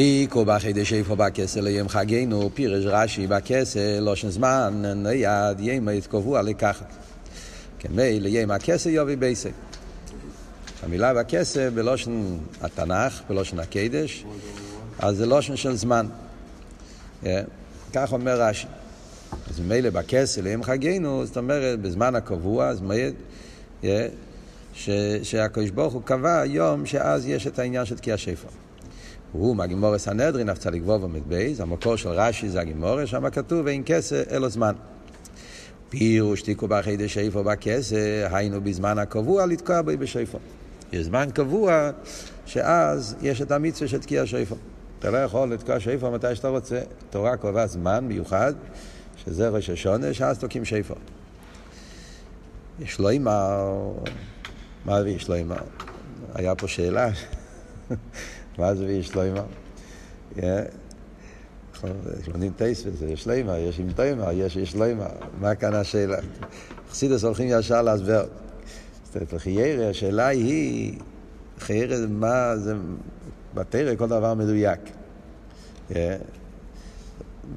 [0.00, 6.92] תיקו בחידש איפה בכסל ליום חגנו, פירש רש"י בכסל, לושן זמן, נייד, ימי קבוע לקחת.
[7.78, 9.50] כמי ליום הכסל יובי בייסק.
[10.82, 14.24] המילה בכסל בלושן התנ"ך, בלושן הקדש,
[14.98, 16.06] אז זה לושן של זמן.
[17.92, 18.66] כך אומר רש"י.
[19.50, 23.14] אז ממילא בכסל ליום חגנו, זאת אומרת, בזמן הקבוע, אז מועד,
[25.22, 28.67] שהקדוש ברוך הוא קבע יום שאז יש את העניין של תקיעת שופר.
[29.32, 30.82] הוא מהגמרא סנהדרין, דף צ"ו
[31.28, 34.72] ב', המקור של רש"י זה הגמרא, שם כתוב ואין כסה אלא זמן.
[35.88, 40.38] פירוש תקעו בחודש שופר בכסה, היינו בזמן הקבוע לתקוע בו בשופר.
[40.92, 41.90] יש זמן קבוע
[42.46, 44.54] שאז יש את המצווה של תקיעת שופר.
[44.98, 46.80] אתה לא יכול לתקוע שופר מתי שאתה רוצה.
[47.10, 48.52] תורה קבעה זמן מיוחד,
[49.16, 50.94] שזה ראש השנה, שאז תוקעים שופר.
[52.80, 53.92] יש לו אימר,
[54.84, 55.56] מה יש לו אימר?
[56.34, 57.10] היה פה שאלה.
[58.58, 59.42] מה זה ויש שלוימה?
[62.28, 65.06] לומדים טייספס, יש שלוימה, יש עם טוימה, יש יש שלוימה.
[65.40, 66.18] מה כאן השאלה?
[66.90, 68.26] חסידס הולכים ישר להסבר.
[69.36, 70.98] חיירה, השאלה היא,
[71.58, 72.74] חיירה מה זה,
[73.54, 74.80] בתרא כל דבר מדויק.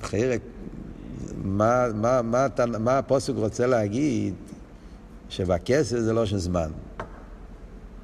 [0.02, 0.36] חיירה,
[1.44, 2.48] מה, מה, מה,
[2.80, 4.34] מה הפוסק רוצה להגיד
[5.30, 6.72] שבכסף זה לא של זמן?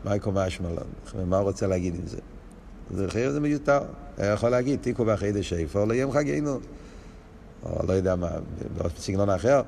[0.06, 0.88] מה יקום אשמלון?
[1.26, 2.18] מה הוא רוצה להגיד עם זה?
[2.96, 3.80] זה חייב זה מיותר.
[4.18, 6.60] היה יכול להגיד, תיקו בחידש איפה ליום חגינו.
[7.64, 8.30] או לא יודע מה,
[8.78, 9.62] בסגנון אחר.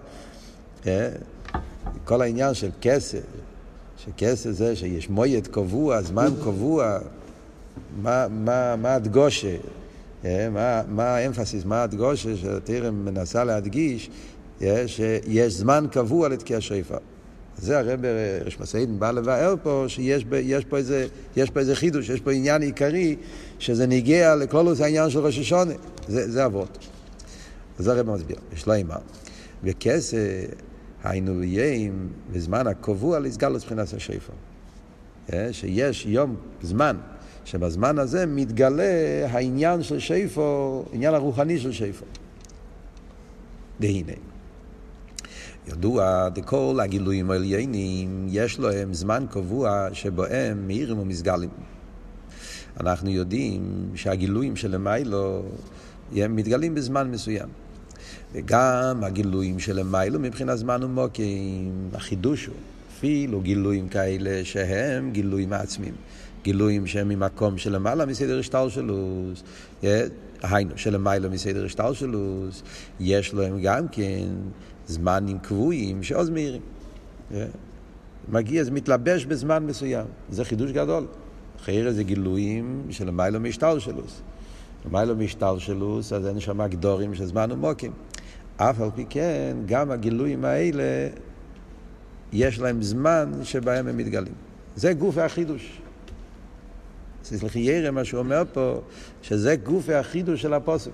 [2.05, 3.21] כל העניין של כסף,
[3.97, 6.97] שכסף זה שיש מויד קבוע, זמן קבוע,
[8.01, 9.55] מה, מה, מה הדגושה,
[10.23, 14.09] מה, מה האמפסיס, מה הדגושה שתרם מנסה להדגיש,
[14.87, 16.97] שיש זמן קבוע לתקיע שופר.
[17.61, 17.99] זה הרב
[18.45, 22.21] ראש מסעידן בא לבאר פה שיש ב, יש פה, איזה, יש פה איזה חידוש, יש
[22.21, 23.15] פה עניין עיקרי
[23.59, 25.73] שזה ניגע לכלולוס העניין של ראש השונה.
[26.07, 26.77] זה, זה אבות.
[27.79, 28.95] אז הרב מסביר, יש לו אימה.
[29.63, 30.17] וכסף
[31.03, 34.33] היינו יאים בזמן הקבוע לסגלוס מבחינת השפר.
[35.51, 36.97] שיש יום, זמן,
[37.45, 42.05] שבזמן הזה מתגלה העניין של שפר, עניין הרוחני של שפר.
[43.79, 44.28] והנה.
[45.71, 51.49] ידוע, דכל הגילויים העליינים, יש להם זמן קבוע שבו הם מאירים ומסגלים.
[52.79, 55.43] אנחנו יודעים שהגילויים שלמיילו
[56.15, 57.49] הם מתגלים בזמן מסוים.
[58.33, 62.55] וגם הגילויים שלמיילו מבחינת זמן ומוקים, החידוש הוא
[62.97, 65.93] אפילו גילויים כאלה שהם גילויים עצמיים.
[66.43, 69.43] גילויים שהם ממקום שלמעלה מסדר השטלשלוס,
[70.41, 72.63] היינו, שלמעלה מסדר השטלשלוס,
[72.99, 74.27] יש להם גם כן
[74.89, 76.61] זמנים קבועים שעוז מהירים.
[78.29, 80.05] מגיע, זה מתלבש בזמן מסוים.
[80.29, 81.05] זה חידוש גדול.
[81.63, 84.21] חייר זה גילויים של מיילו משטר שלוס.
[84.91, 87.91] מיילו משטר שלוס, אז אין שם גדורים של זמן ומוקים.
[88.57, 91.09] אף על פי כן, גם הגילויים האלה,
[92.33, 94.33] יש להם זמן שבהם הם מתגלים.
[94.75, 95.81] זה גוף החידוש.
[97.23, 98.81] סליחי ירא, מה שהוא אומר פה,
[99.21, 100.91] שזה גוף החידוש של הפוסק.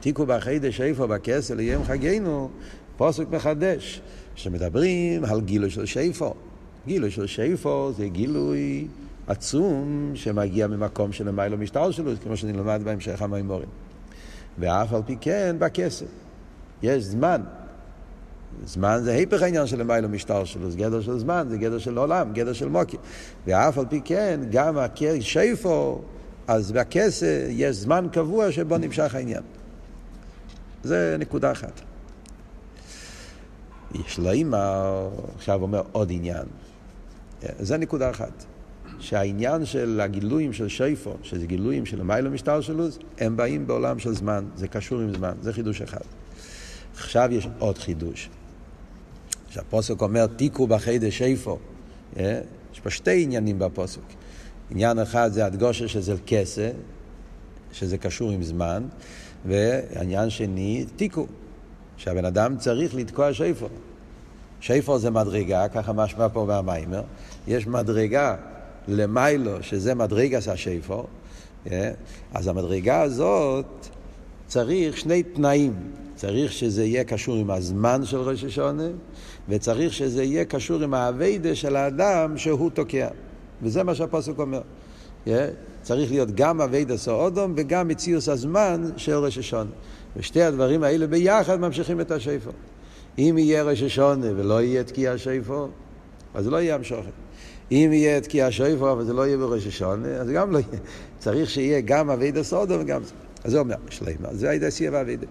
[0.00, 2.50] תיקו בחידש איפה בכסל ליום חגינו,
[2.98, 4.00] פוסק מחדש,
[4.34, 6.34] שמדברים על גילוי של שיפו.
[6.86, 8.88] גילוי של שיפו זה גילוי
[9.26, 13.68] עצום שמגיע ממקום של מיילו משטר שלו, כמו שאני לומד בהמשך המימורים.
[14.58, 16.06] ואף על פי כן בכסף.
[16.82, 17.40] יש זמן.
[18.64, 21.98] זמן זה היפך העניין של מיילו משטר שלו, זה גדר של זמן, זה גדר של
[21.98, 22.96] עולם, גדר של מוקי.
[23.46, 24.76] ואף על פי כן, גם
[25.20, 26.00] שיפו,
[26.48, 29.42] אז בכסף יש זמן קבוע שבו נמשך העניין.
[30.82, 31.87] זה נקודה אחת.
[33.94, 36.46] יש לו אימא, עכשיו אומר עוד עניין.
[37.42, 38.44] זה נקודה אחת.
[39.00, 44.14] שהעניין של הגילויים של שיפו, שזה גילויים של מיילו משטר שלוס, הם באים בעולם של
[44.14, 46.00] זמן, זה קשור עם זמן, זה חידוש אחד.
[46.94, 48.30] עכשיו יש עוד חידוש.
[49.50, 51.58] שהפוסק אומר, תיקו בחידש שיפו.
[52.16, 54.00] יש פה שתי עניינים בפוסק.
[54.70, 56.70] עניין אחד זה הדגושה שזה כסה,
[57.72, 58.86] שזה קשור עם זמן,
[59.46, 61.26] ועניין שני, תיקו,
[61.98, 63.68] שהבן אדם צריך לתקוע שיפור.
[64.60, 67.02] שיפור זה מדרגה, ככה משמע פה מהמיימר.
[67.48, 68.36] יש מדרגה
[68.88, 71.06] למיילו, שזה מדרגה השיפור.
[71.70, 71.90] אה?
[72.34, 73.66] אז המדרגה הזאת
[74.46, 75.74] צריך שני תנאים.
[76.14, 78.88] צריך שזה יהיה קשור עם הזמן של ראש השונה,
[79.48, 83.08] וצריך שזה יהיה קשור עם האביידה של האדם שהוא תוקע.
[83.62, 84.60] וזה מה שהפוסק אומר.
[85.26, 85.48] אה?
[85.82, 89.70] צריך להיות גם אביידה סאודום וגם מציאוס הזמן של ראש השונה.
[90.18, 92.52] ושתי הדברים האלה ביחד ממשיכים את השיפור.
[93.18, 95.68] אם יהיה ראש השונה ולא יהיה תקיע שיפור,
[96.34, 97.10] אז לא יהיה המשוכן.
[97.72, 100.80] אם יהיה תקיע שויפו, אבל זה לא יהיה בראש השונה, אז גם לא יהיה.
[101.18, 103.02] צריך שיהיה גם אבידה סודו וגם...
[103.44, 105.26] אז הוא אומר, שלמה, זה הייתה סייע ואבידה.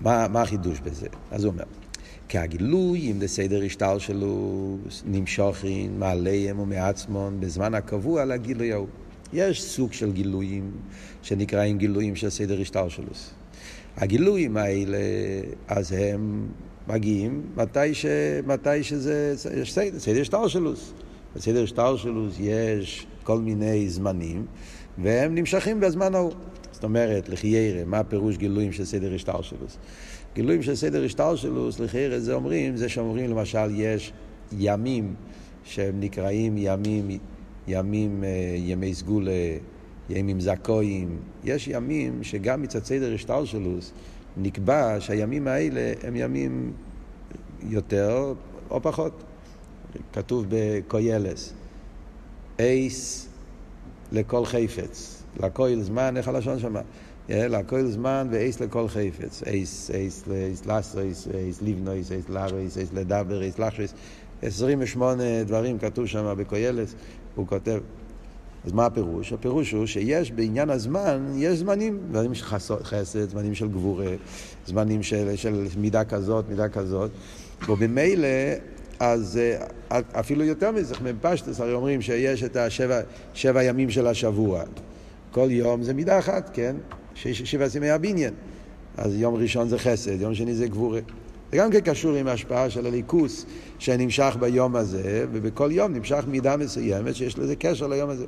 [0.00, 1.06] מה, מה החידוש בזה?
[1.30, 1.64] אז הוא אומר,
[2.28, 8.86] כי הגילוי, אם זה סדר השטר שלו, נמשוכין מעליהם ומעצמון בזמן הקבוע לגילוי ההוא.
[9.32, 10.70] יש סוג של גילויים
[11.22, 13.12] שנקראים גילויים של סדר השטר שלו.
[13.96, 14.98] הגילויים האלה,
[15.68, 16.46] אז הם
[16.88, 18.06] מגיעים מתי, ש,
[18.46, 20.92] מתי שזה, יש סדר, סדר שטר שלוס.
[21.36, 24.46] בסדר שטר שלוס יש כל מיני זמנים,
[24.98, 26.32] והם נמשכים בזמן ההוא.
[26.72, 29.78] זאת אומרת, לחיירה, מה הפירוש גילויים של סדר השטר שלוס?
[30.34, 34.12] גילויים של סדר השטר שלוס, לחיירה זה אומרים, זה שאומרים למשל יש
[34.52, 35.14] ימים
[35.64, 37.18] שהם נקראים ימים,
[37.68, 39.32] ימים, אה, ימי סגולה,
[40.10, 41.16] ימים זכויים.
[41.44, 43.92] יש ימים שגם מצד סדר השטר שלוס,
[44.36, 46.72] נקבע שהימים האלה הם ימים
[47.62, 48.34] יותר
[48.70, 49.22] או פחות.
[50.12, 51.52] כתוב בקוילס,
[52.58, 53.28] אייס
[54.12, 56.80] לכל חפץ, לכל זמן, איך הלשון שמה?
[57.28, 59.42] לכל זמן ואייס לכל חפץ.
[59.46, 63.94] אייס, אייס, אייס לסריס, אייס ליבנויס, אייס לאריס, אייס לדבר, אייס לחריס.
[64.42, 66.94] 28 דברים כתוב שם בקוילס,
[67.34, 67.80] הוא כותב.
[68.66, 69.32] אז מה הפירוש?
[69.32, 72.44] הפירוש הוא שיש בעניין הזמן, יש זמנים, זמנים של
[72.82, 74.10] חסד, זמנים של גבורה,
[74.66, 77.10] זמנים של, של מידה כזאת, מידה כזאת,
[77.68, 78.28] ובמילא,
[79.00, 79.40] אז
[79.90, 83.00] אה, אפילו יותר מזה, מפשטס הרי אומרים שיש את השבע
[83.34, 84.62] שבע ימים של השבוע.
[85.30, 86.76] כל יום זה מידה אחת, כן?
[87.14, 88.34] שבע ימי הבניין.
[88.96, 91.00] אז יום ראשון זה חסד, יום שני זה גבורה.
[91.54, 93.46] זה גם כן קשור עם ההשפעה של הליכוס
[93.78, 98.24] שנמשך ביום הזה, ובכל יום נמשך מידה מסוימת שיש לזה קשר ליום הזה.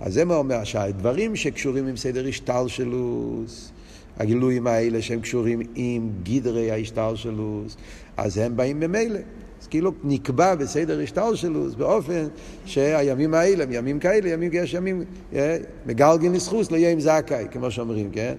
[0.00, 3.72] אז זה מה אומר שהדברים שקשורים עם סדר השתלשלוס,
[4.16, 7.76] הגילויים האלה שהם קשורים עם גדרי ההשתלשלוס,
[8.16, 9.20] אז הם באים ממילא.
[9.60, 12.26] אז כאילו נקבע בסדר השתלשלוס באופן
[12.64, 15.04] שהימים האלה הם ימים כאלה, ימים, יש ימים,
[15.34, 18.34] אה, מגלגין לסחוס ליום זכאי, כמו שאומרים, כן?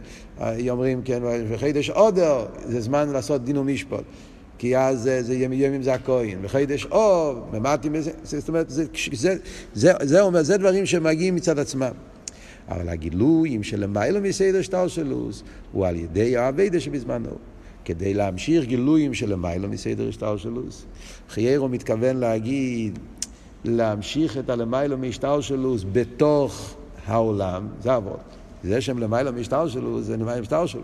[0.69, 4.03] אומרים, כן, וחידש עודר, זה זמן לעשות דין ומשפט.
[4.57, 7.47] כי אז זה, זה ימים זה הכהן, וחידש אור,
[7.91, 9.35] מזה, זאת אומרת, זה, זה,
[9.73, 11.91] זה, זה אומר, זה דברים שמגיעים מצד עצמם.
[12.69, 17.50] אבל הגילויים שלמיילא מסדר שטר שלוס, הוא על ידי האביידה שבזמנו.
[17.85, 20.85] כדי להמשיך גילויים שלמיילא מסדר שטר שלוס.
[21.29, 22.99] חיירו מתכוון להגיד,
[23.65, 26.75] להמשיך את הלמיילא משטר שלוס בתוך
[27.05, 28.19] העולם, זה אבות.
[28.63, 30.81] זה שהם למעלה משטר שלו, זה למעלה משטר שלו.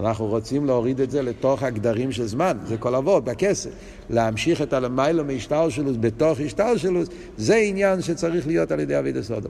[0.00, 3.70] אנחנו רוצים להוריד את זה לתוך הגדרים של זמן, זה כל אבות, בכסף.
[4.10, 7.00] להמשיך את הלמעלה משטר שלו בתוך השטר שלו,
[7.36, 9.48] זה עניין שצריך להיות על ידי אבידה סודו.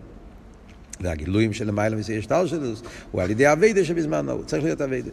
[1.00, 2.68] והגילויים של למעלה משטר שלו
[3.12, 5.10] הוא על ידי אבידה שבזמן הוא צריך להיות אבידה.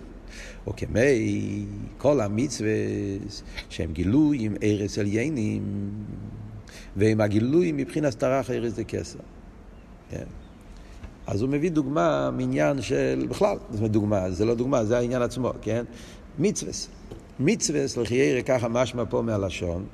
[0.67, 1.65] או כמי
[1.97, 2.71] כל המצווה
[3.69, 5.63] שהם גילוי עם ארץ עליינים,
[6.95, 9.19] ועם הגילוי מבחינת טרח ארץ דקסר.
[10.09, 10.23] כן.
[11.27, 15.51] אז הוא מביא דוגמה מעניין של, בכלל, זאת דוגמה, זה לא דוגמה, זה העניין עצמו,
[15.61, 15.83] כן?
[16.39, 16.87] מצווס.
[17.39, 19.85] מצווס, לחיירה, ככה משמע פה מהלשון,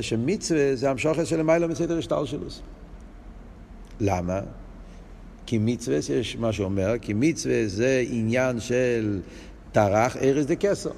[0.00, 2.62] שמצווה זה המשוכת של למיילו מסדר השטלשלוס.
[4.00, 4.40] למה?
[5.46, 9.20] כי מצווה, יש מה שאומר, כי מצווה זה עניין של
[9.72, 10.90] טרח ארז דה כסר.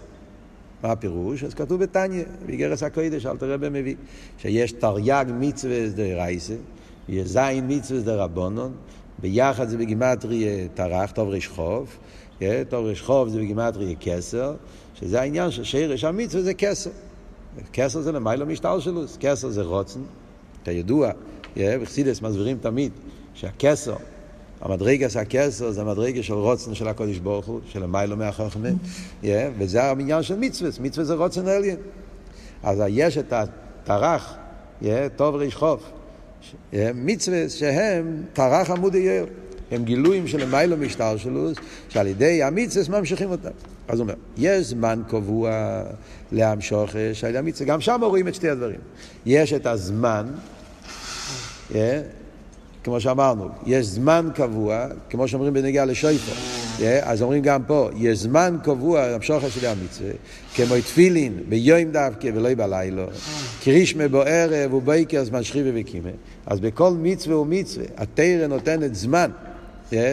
[0.82, 1.44] מה הפירוש?
[1.44, 3.94] אז כתוב בתניא, באיגרס הקודש, אל תראה במביא,
[4.38, 6.54] שיש תרי"ג מצווה דה רייסה,
[7.08, 8.72] יש זין מצווה דה רבונון,
[9.18, 11.96] ביחד זה בגימטרי טרח, טוב ריש חוב,
[12.68, 14.54] טוב ריש חוב זה בגימטרי כסר,
[14.94, 16.90] שזה העניין של שרש המצווה זה כסר.
[17.72, 20.00] כסר זה למיילו משטר שלו, כסר זה רוצן,
[20.64, 21.10] כידוע,
[21.56, 22.92] בחסידס מסבירים תמיד
[23.34, 23.96] שהכסר,
[24.60, 28.68] המדרגה של הכסר זה המדרגה של רוצן של הקודש ברוך הוא, של המיילו מהחוכמה,
[29.58, 31.76] וזה העניין של מצווה, מצווה זה רוצן עליין.
[32.62, 34.34] אז יש את הטרח,
[35.16, 35.80] טוב ריש חוב.
[36.94, 39.26] מצווה שהם טרח עמוד אייר.
[39.70, 41.50] הם גילויים של מיילו משטר שלו,
[41.88, 43.50] שעל ידי המצווה ממשיכים אותם.
[43.88, 45.82] אז הוא אומר, יש זמן קבוע
[46.32, 48.78] להמשוך שעל המצווה, גם שם רואים את שתי הדברים.
[49.26, 50.26] יש את הזמן,
[51.70, 51.74] yeah,
[52.84, 56.32] כמו שאמרנו, יש זמן קבוע, כמו שאומרים בנגיעה לשויפו.
[57.02, 60.10] אז אומרים גם פה, יש זמן קבוע להמשוך של המצווה,
[60.54, 63.06] כמו תפילין ביום דווקא ולא בלילה,
[63.64, 66.10] קרישמה ערב ובייקר זמן שכיבה וקימה.
[66.46, 69.30] אז בכל מצווה ומצווה, התרא נותנת זמן,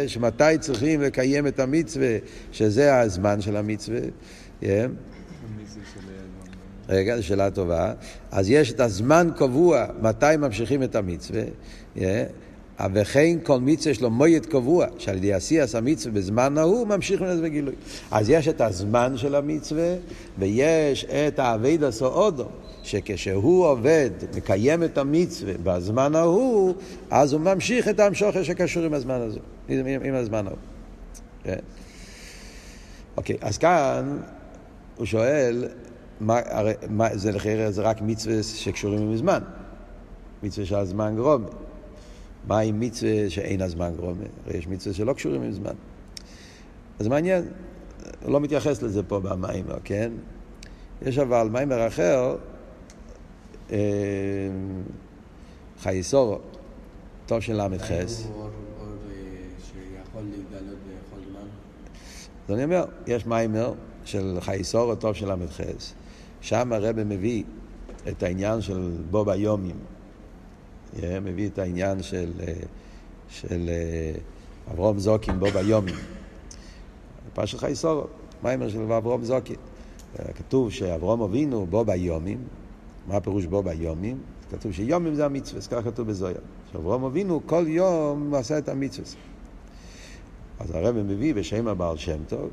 [0.07, 2.17] שמתי צריכים לקיים את המצווה,
[2.51, 3.99] שזה הזמן של המצווה.
[6.89, 7.93] רגע, זו שאלה טובה.
[8.31, 11.41] אז יש את הזמן קבוע, מתי ממשיכים את המצווה.
[12.93, 17.39] וכן כל מצווה יש לו מועד קבוע, שעל ידי עשיית המצווה בזמן ההוא ממשיך מנס
[17.41, 17.73] וגילוי.
[18.11, 19.95] אז יש את הזמן של המצווה,
[20.37, 22.45] ויש את האבד הסעודו,
[22.83, 26.73] שכשהוא עובד, מקיים את המצווה בזמן ההוא,
[27.11, 30.59] אז הוא ממשיך את המשוכר שקשור עם הזמן הזה, עם, עם הזמן ההוא.
[31.43, 31.59] כן.
[33.17, 34.17] אוקיי, אז כאן
[34.97, 35.67] הוא שואל,
[36.19, 37.31] מה, הרי, מה, זה
[37.69, 39.39] זה רק מצווה שקשורים עם זמן,
[40.43, 41.45] מצווה שהזמן גרום.
[42.47, 44.23] מה עם מצווה שאין הזמן גרומה?
[44.45, 45.73] הרי יש מצווה שלא קשורים עם זמן.
[46.99, 47.43] אז מעניין,
[48.23, 50.11] הוא לא מתייחס לזה פה במיימר, כן?
[51.01, 52.35] יש אבל מיימר אחר,
[53.71, 53.77] אה,
[55.79, 56.39] חייסורו,
[57.25, 57.91] טוב של ל"ח.
[62.47, 63.73] אז אני אומר, יש מיימר
[64.05, 65.61] של חייסורו, טוב של ל"ח,
[66.41, 67.43] שם הרב מביא
[68.07, 69.75] את העניין של בו ביומים.
[71.21, 72.53] מביא את העניין של, אה,
[73.29, 74.11] של אה,
[74.73, 75.95] אברום זוקין בו ביומים.
[77.33, 78.07] פרשת חייסורו,
[78.43, 79.55] מיימר של אברום זוקין.
[80.19, 82.37] אה, כתוב שאברום אבינו בו ביומים,
[83.07, 84.17] מה הפירוש בו ביומים?
[84.51, 86.37] כתוב שיומים זה המצווה, ככה כתוב בזויה.
[86.71, 89.09] שאברום אבינו כל יום עשה את המצווה.
[90.59, 92.49] אז הרב מביא בשם הבעל שם טוב,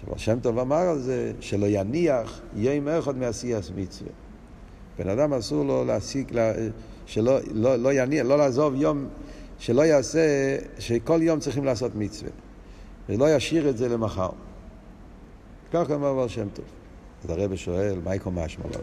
[0.00, 4.10] שבעל שם טוב אמר על זה שלא יניח יום אחד מעשיית מצווה.
[4.98, 6.32] בן אדם אסור לו להסיק,
[7.08, 9.08] שלא לא, לא יניע, לא לעזוב יום,
[9.58, 12.30] שלא יעשה, שכל יום צריכים לעשות מצווה,
[13.08, 14.30] ולא ישאיר את זה למחר.
[15.72, 16.64] ככה אמר בר שם טוב.
[17.24, 18.80] אז הרב שואל, מה יקום משמע לו?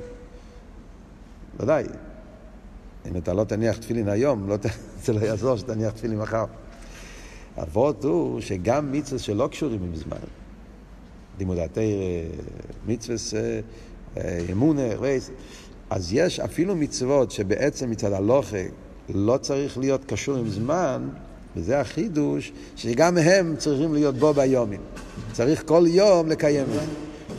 [1.60, 1.84] ודאי,
[3.10, 4.55] אם אתה לא תניח תפילין היום, לא,
[5.03, 6.46] זה לא יעזור שתניח תפילין מחר.
[7.62, 10.17] אבות הוא שגם מצווה שלא קשורים עם זמן,
[11.39, 11.84] לימוד התרא,
[12.88, 13.17] מצווה
[14.17, 15.32] אה, אמונה, רייס,
[15.89, 18.57] אז יש אפילו מצוות שבעצם מצד הלוכה
[19.09, 21.07] לא צריך להיות קשור עם זמן,
[21.55, 24.79] וזה החידוש, שגם הם צריכים להיות בו ביומים.
[25.31, 26.79] צריך כל יום לקיים את זה.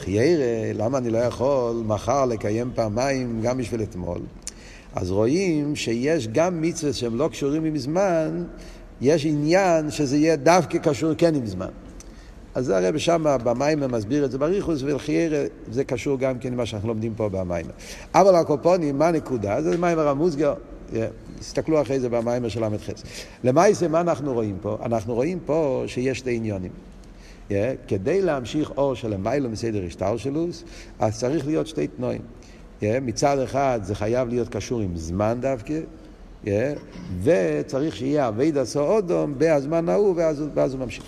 [0.01, 4.21] חיירה, למה אני לא יכול מחר לקיים פעמיים גם בשביל אתמול?
[4.95, 8.45] אז רואים שיש גם מצוות שהם לא קשורים עם זמן,
[9.01, 11.69] יש עניין שזה יהיה דווקא קשור כן עם זמן.
[12.57, 16.67] אז זה הרב שם במיימר מסביר את זה בריחוס, ולחיירה זה קשור גם כן למה
[16.67, 17.71] שאנחנו לומדים פה במיימר.
[18.15, 19.63] אבל הקופונים, מה הנקודה?
[19.63, 20.55] זה מיימר המוסגר.
[21.39, 22.91] תסתכלו אחרי זה במיימר של ל"ח.
[23.45, 24.79] למעשה, מה אנחנו רואים פה?
[24.85, 26.71] אנחנו רואים פה שיש שתי עניונים.
[27.49, 27.53] Yeah,
[27.89, 30.65] כדי להמשיך אור של המיילו מסדר השטלשלוס,
[30.99, 32.21] אז צריך להיות שתי תנועים.
[32.81, 35.81] Yeah, מצד אחד זה חייב להיות קשור עם זמן דווקא,
[36.45, 36.49] yeah,
[37.23, 41.05] וצריך שיהיה אבי דסו אודום בהזמן ההוא, ואז, ואז הוא ממשיך.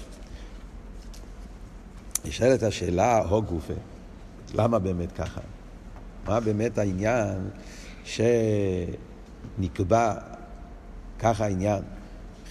[2.24, 3.74] נשאלת השאלה, הו גופה,
[4.54, 5.40] למה באמת ככה?
[6.26, 7.48] מה באמת העניין
[9.58, 10.14] שנקבע
[11.18, 11.82] ככה העניין?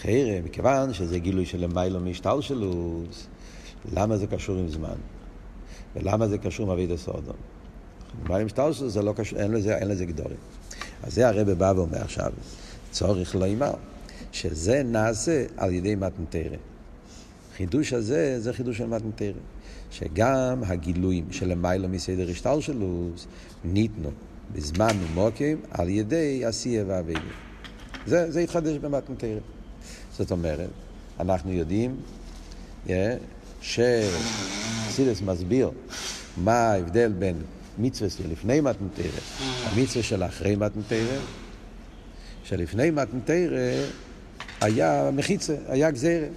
[0.02, 3.28] חיירה, מכיוון שזה גילוי של למיילו משטלשלוס,
[3.94, 4.96] למה זה קשור עם זמן?
[5.96, 7.36] ולמה זה קשור עם אביד הסודום?
[8.26, 10.38] למיילו משטלשלוס זה לא קשור, אין לזה, אין לזה גדורים.
[11.04, 12.32] אז זה הרב בא ואומר עכשיו,
[12.92, 13.74] צורך לא יימר,
[14.32, 16.58] שזה נעשה על ידי מתנתרא.
[17.58, 19.40] חידוש הזה זה חידוש של מתנתרא.
[20.00, 23.28] שגם הגילויים של למיילו מסדר השתלשלוס
[23.66, 24.10] ניתנו
[24.54, 27.30] בזמן ומוקים על ידי עשייה ואבינו.
[28.06, 29.40] זה, זה התחדש במתנתרא.
[30.18, 30.70] זאת אומרת,
[31.20, 31.96] אנחנו יודעים
[32.88, 32.90] yeah,
[33.62, 35.72] שסידס מסביר
[36.38, 37.36] מה ההבדל בין
[37.78, 39.20] מצווה לפני מתנתרא,
[39.66, 41.18] המצווה של אחרי מתנתרא,
[42.44, 43.86] שלפני מתנתרא
[44.62, 46.28] היה מחיצה, היה גזירה.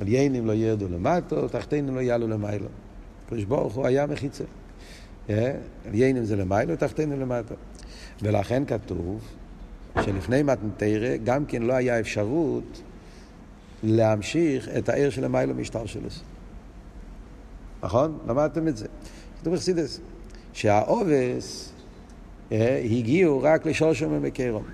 [0.00, 2.66] עליינים לא ירדו למטו, תחתינים לא יעלו למיילו.
[3.30, 4.44] הקדוש ברוך הוא היה מחיצה.
[5.86, 7.54] עליינים זה למיילו, תחתינים למטו.
[8.22, 9.20] ולכן כתוב
[10.04, 12.82] שלפני מתנתרא גם כן לא היה אפשרות
[13.82, 16.08] להמשיך את העיר של המיילו משטר שלו.
[17.82, 18.18] נכון?
[18.28, 18.86] למדתם את זה.
[19.40, 20.00] כתוב בחסידס,
[20.52, 21.72] שהעובס
[22.90, 24.64] הגיעו רק לשורשום ומקרום.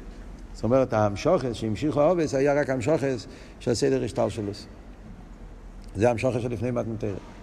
[0.54, 3.26] זאת אומרת, המשוכס שהמשיכו העובס היה רק המשוכס
[3.60, 4.52] של סדר השטר שלו.
[5.96, 7.35] זה המשוכר של לפני מתנתרא.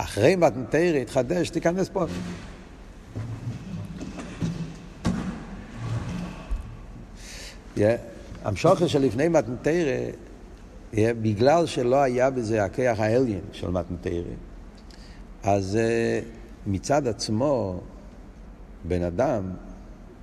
[0.00, 2.04] אחרי מתנתרא התחדש, תיכנס פה.
[8.44, 10.10] המשוכר של לפני מתנתרא,
[10.94, 14.34] בגלל שלא היה בזה הכיח האליין של מתנתרא,
[15.42, 15.78] אז
[16.66, 17.80] מצד עצמו,
[18.84, 19.42] בן אדם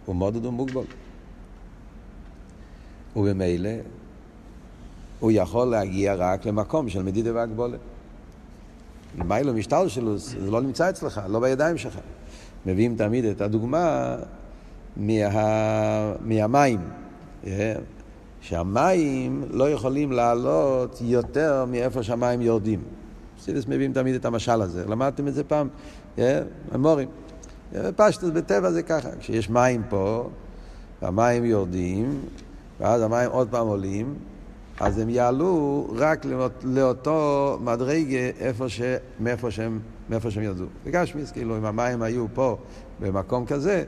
[0.05, 0.86] הוא מאוד מוגבל.
[3.15, 3.70] וממילא
[5.20, 7.79] הוא יכול להגיע רק למקום של מדידה והגבולת.
[9.55, 12.00] משטר שלו, זה לא נמצא אצלך, לא בידיים שלך.
[12.65, 14.15] מביאים תמיד את הדוגמה
[14.98, 16.79] מה, מהמים.
[18.41, 22.79] שהמים לא יכולים לעלות יותר מאיפה שהמים יורדים.
[23.41, 25.67] סידס מביאים תמיד את המשל הזה, למדתם את זה פעם,
[26.72, 27.10] המורים.
[27.95, 30.29] פשטוס בטבע זה ככה, כשיש מים פה,
[31.01, 32.19] והמים יורדים,
[32.79, 34.15] ואז המים עוד פעם עולים,
[34.79, 38.82] אז הם יעלו רק לאות, לאותו מדרגה איפה ש,
[39.20, 39.79] מאיפה, שהם,
[40.10, 40.65] מאיפה שהם ירדו.
[40.86, 42.58] בגשמיס, כאילו, אם המים היו פה
[43.00, 43.84] במקום כזה,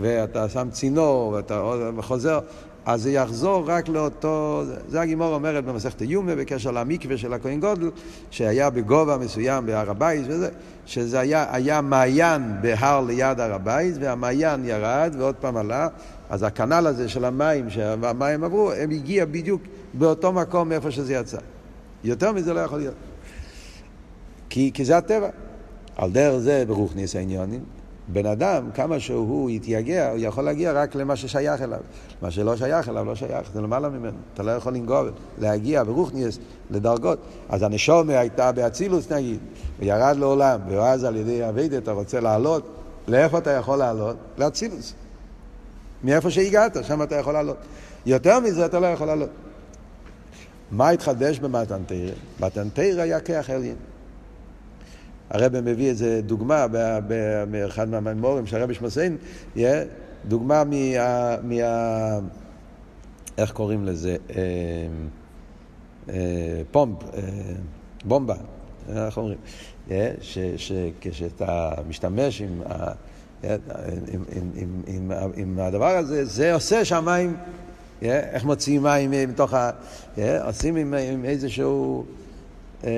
[0.00, 2.40] ואתה שם צינור ואתה חוזר,
[2.84, 7.90] אז זה יחזור רק לאותו, זה הגימור אומרת במסכת יומה בקשר למקווה של הכהן גודל,
[8.30, 10.48] שהיה בגובה מסוים בהר הבית וזה,
[10.86, 15.88] שזה היה, היה מעיין בהר ליד הר הבית, והמעיין ירד ועוד פעם עלה,
[16.30, 19.62] אז הכנל הזה של המים, שהמים עברו, הם הגיע בדיוק
[19.94, 21.38] באותו מקום מאיפה שזה יצא.
[22.04, 22.94] יותר מזה לא יכול להיות.
[24.50, 25.28] כי, כי זה הטבע.
[25.96, 27.64] על דרך זה ברוכניס העניונים,
[28.08, 31.78] בן אדם, כמה שהוא יתייגע, הוא יכול להגיע רק למה ששייך אליו.
[32.22, 34.16] מה שלא שייך אליו, לא שייך, זה למעלה ממנו.
[34.34, 35.04] אתה לא יכול לנגוע,
[35.38, 36.38] להגיע ברוכניאס
[36.70, 37.18] לדרגות.
[37.48, 39.38] אז הנשומה הייתה באצילוס נגיד,
[39.78, 42.68] וירד לעולם, ואז על ידי אביידה אתה רוצה לעלות,
[43.08, 44.16] לאיפה אתה יכול לעלות?
[44.38, 44.94] לאצילוס.
[46.04, 47.56] מאיפה שהגעת, שם אתה יכול לעלות.
[48.06, 49.30] יותר מזה אתה לא יכול לעלות.
[50.70, 52.12] מה התחדש במתנתרא?
[52.40, 53.76] מתנתרא היה כיח עליין.
[55.30, 56.66] הרב מביא איזה דוגמה
[57.50, 59.16] באחד מהמימורים שהרב שמסיין,
[60.28, 61.36] דוגמה מה...
[61.42, 62.18] מה...
[63.38, 64.16] איך קוראים לזה?
[64.30, 64.42] אה,
[66.08, 67.20] אה, פומפ, אה,
[68.04, 68.34] בומבה,
[68.88, 69.38] איך אומרים?
[70.56, 72.62] שכשאתה משתמש עם,
[73.42, 77.36] עם, עם, עם הדבר הזה, זה עושה שהמים,
[78.02, 79.70] איך מוציאים מים מתוך ה...
[80.44, 82.04] עושים עם, עם איזשהו...
[82.84, 82.90] אה,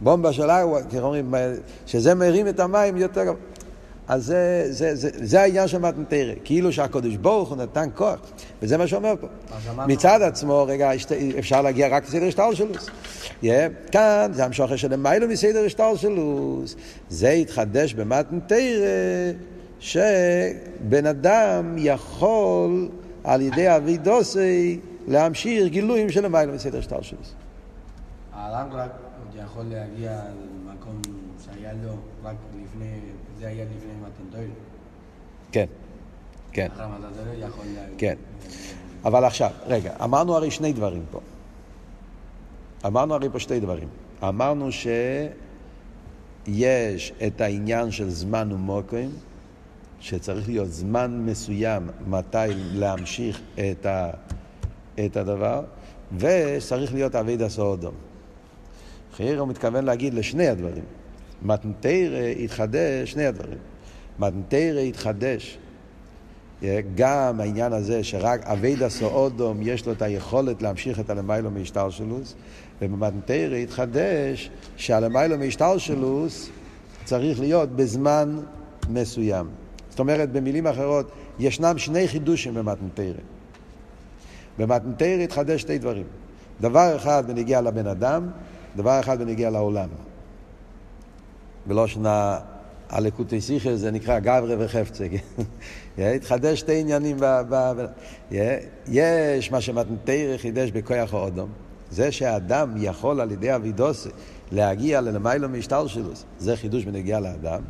[0.00, 1.34] בומבה של אגווה, איך אומרים,
[1.86, 3.34] שזה מרים את המים יותר גבוה.
[4.08, 8.20] אז זה, זה, זה, זה העניין של מתנתרא, כאילו שהקדוש ברוך הוא נתן כוח,
[8.62, 9.26] וזה מה שאומר פה.
[9.86, 10.90] מצד עצמו, רגע,
[11.38, 12.90] אפשר להגיע רק לסדר שטר שלוס.
[13.42, 13.46] Yeah,
[13.92, 16.76] כאן זה המשוכר של מיילו מסדר שטר שלוס.
[17.10, 18.86] זה התחדש במתנתרא,
[19.80, 22.88] שבן אדם יכול
[23.26, 27.34] על ידי אבידוסי להמשיך גילויים של מיילו מסדר שטר שלוס.
[28.32, 28.90] האדם רק
[29.36, 30.20] יכול להגיע
[30.66, 31.00] למקום
[31.44, 31.92] שהיה לו
[32.24, 32.90] רק לפני,
[33.38, 34.50] זה היה לפני מתנתויל.
[35.52, 35.66] כן,
[36.52, 36.68] כן.
[37.98, 38.14] כן.
[39.04, 41.20] אבל עכשיו, רגע, אמרנו הרי שני דברים פה.
[42.86, 43.88] אמרנו הרי פה שתי דברים.
[44.22, 49.10] אמרנו שיש את העניין של זמן ומוקרים,
[50.06, 54.10] שצריך להיות זמן מסוים מתי להמשיך את, ה,
[55.06, 55.62] את הדבר,
[56.18, 57.94] וצריך להיות אבי דסו אדום.
[59.16, 60.84] חייר הוא מתכוון להגיד לשני הדברים.
[61.42, 63.58] מתנתרא התחדש, שני הדברים.
[64.18, 65.58] מתנתרא התחדש.
[66.94, 72.34] גם העניין הזה שרק אביידה סאודום יש לו את היכולת להמשיך את הלמיילו מהשתלשלוס,
[72.82, 76.50] ובמתנתרא התחדש שהלמיילו מהשתלשלוס
[77.04, 78.40] צריך להיות בזמן
[78.90, 79.65] מסוים.
[79.96, 83.20] זאת אומרת, במילים אחרות, ישנם שני חידושים במתנתרא.
[84.58, 86.04] במתנתרא התחדש שתי דברים.
[86.60, 88.28] דבר אחד בנגיע לבן אדם,
[88.76, 89.88] דבר אחד בנגיע לעולם.
[91.66, 92.38] בלושנה
[92.88, 95.06] הלקוטי שיחר זה נקרא גברי וחפצה.
[95.98, 97.16] התחדש שתי עניינים.
[97.20, 97.86] ב, ב, ב,
[98.88, 101.48] יש מה שמתנתרא חידש בכוח האודום.
[101.90, 104.08] זה שהאדם יכול על ידי אבידוסי
[104.52, 107.62] להגיע ללמיילו משטר שלו, זה חידוש בנגיע לאדם.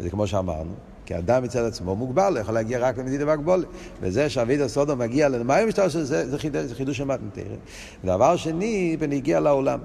[0.00, 0.72] וזה כמו שאמרנו,
[1.06, 3.66] כי אדם מצד עצמו מוגבל, הוא יכול להגיע רק למדידה והגבולת.
[4.00, 7.00] וזה שאבידו סודו מגיע ללמיילו משטר שלו, זה, זה חידוש, זה חידוש.
[8.04, 9.78] דבר שני, בנגיע לעולם.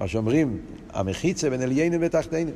[0.00, 0.58] מה שאומרים,
[0.92, 2.50] המחיצה בין עליינו ותחתינו.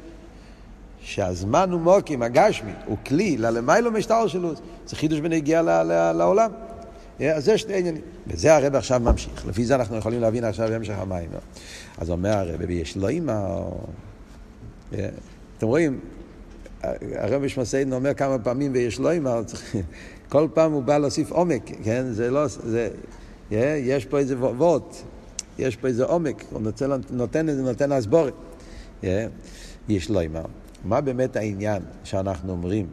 [1.01, 4.53] שהזמן הוא מוקים, הגשמי, הוא כלי ללמיילו משטר שלו,
[4.87, 5.63] זה חידוש בנגיעה
[6.13, 6.51] לעולם.
[7.21, 8.03] אז זה שני עניינים.
[8.27, 9.47] וזה הרב עכשיו ממשיך.
[9.47, 11.29] לפי זה אנחנו יכולים להבין עכשיו בהמשך המים.
[11.33, 11.39] לא?
[11.99, 13.61] אז אומר הרב, ויש לו אימא...
[15.59, 16.01] אתם רואים,
[17.15, 19.41] הרב שמסעידן אומר כמה פעמים ויש לו אימא,
[20.29, 22.13] כל פעם הוא בא להוסיף עומק, כן?
[22.13, 22.47] זה לא...
[22.47, 22.89] זה,
[23.51, 24.97] יש פה איזה וורט.
[25.59, 28.35] יש פה איזה עומק, הוא נותן, נותן, נותן הסבורת.
[29.89, 30.43] יש לו אימה.
[30.85, 32.87] מה באמת העניין שאנחנו אומרים,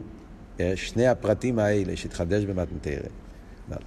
[0.74, 3.08] שני הפרטים האלה שהתחדש במתנתרא?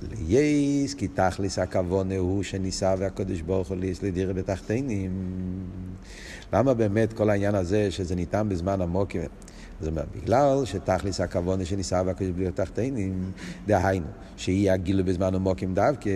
[0.02, 5.12] לייס כי תכלס הכבוד הוא שניסה והקדוש ברוך הוא ליס לדירה בתחתינים.
[6.54, 9.12] למה באמת כל העניין הזה שזה ניתן בזמן עמוק?
[9.80, 13.32] זאת אומרת, בגלל שתכלס הכוונה שניסה והקדוש ברוך הוא תחתינים,
[13.68, 14.06] דהיינו,
[14.38, 16.10] שיהיה הגילו בזמן עמוקים דווקא,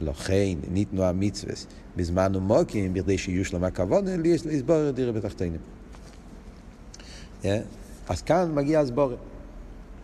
[0.00, 1.54] לכן ניתנו המצווה
[1.96, 5.60] בזמן עמוקים, בכדי שיהיו שלום הכוונה, לסבור דירה בתחתינים.
[8.08, 9.18] אז כאן מגיע הסבורת.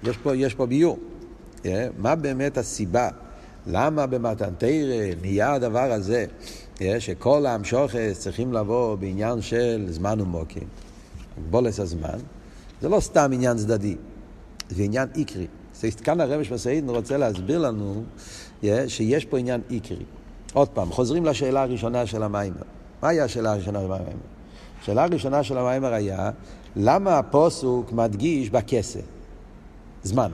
[0.02, 0.98] יש פה, יש פה ביור.
[1.98, 3.08] מה באמת הסיבה
[3.66, 6.26] למה במתן תרא נהיה הדבר הזה,
[6.98, 10.68] שכל המשוכס צריכים לבוא בעניין של זמן ומוקים,
[11.38, 12.18] הגבולס הזמן,
[12.82, 13.96] זה לא סתם עניין צדדי,
[14.70, 15.46] זה עניין עיקרי.
[16.04, 18.02] כאן הרמש מסעידן רוצה להסביר לנו
[18.88, 20.04] שיש פה עניין עיקרי.
[20.52, 22.62] עוד פעם, חוזרים לשאלה הראשונה של המיימר.
[23.02, 24.12] מהי השאלה הראשונה של המיימר?
[24.82, 26.30] השאלה הראשונה של המיימר היה,
[26.76, 29.00] למה הפוסוק מדגיש בכסה?
[30.02, 30.30] זמן.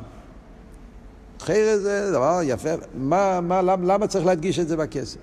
[1.40, 5.18] אחרי זה דבר יפה, מה, מה, למה, למה צריך להדגיש את זה בכסף?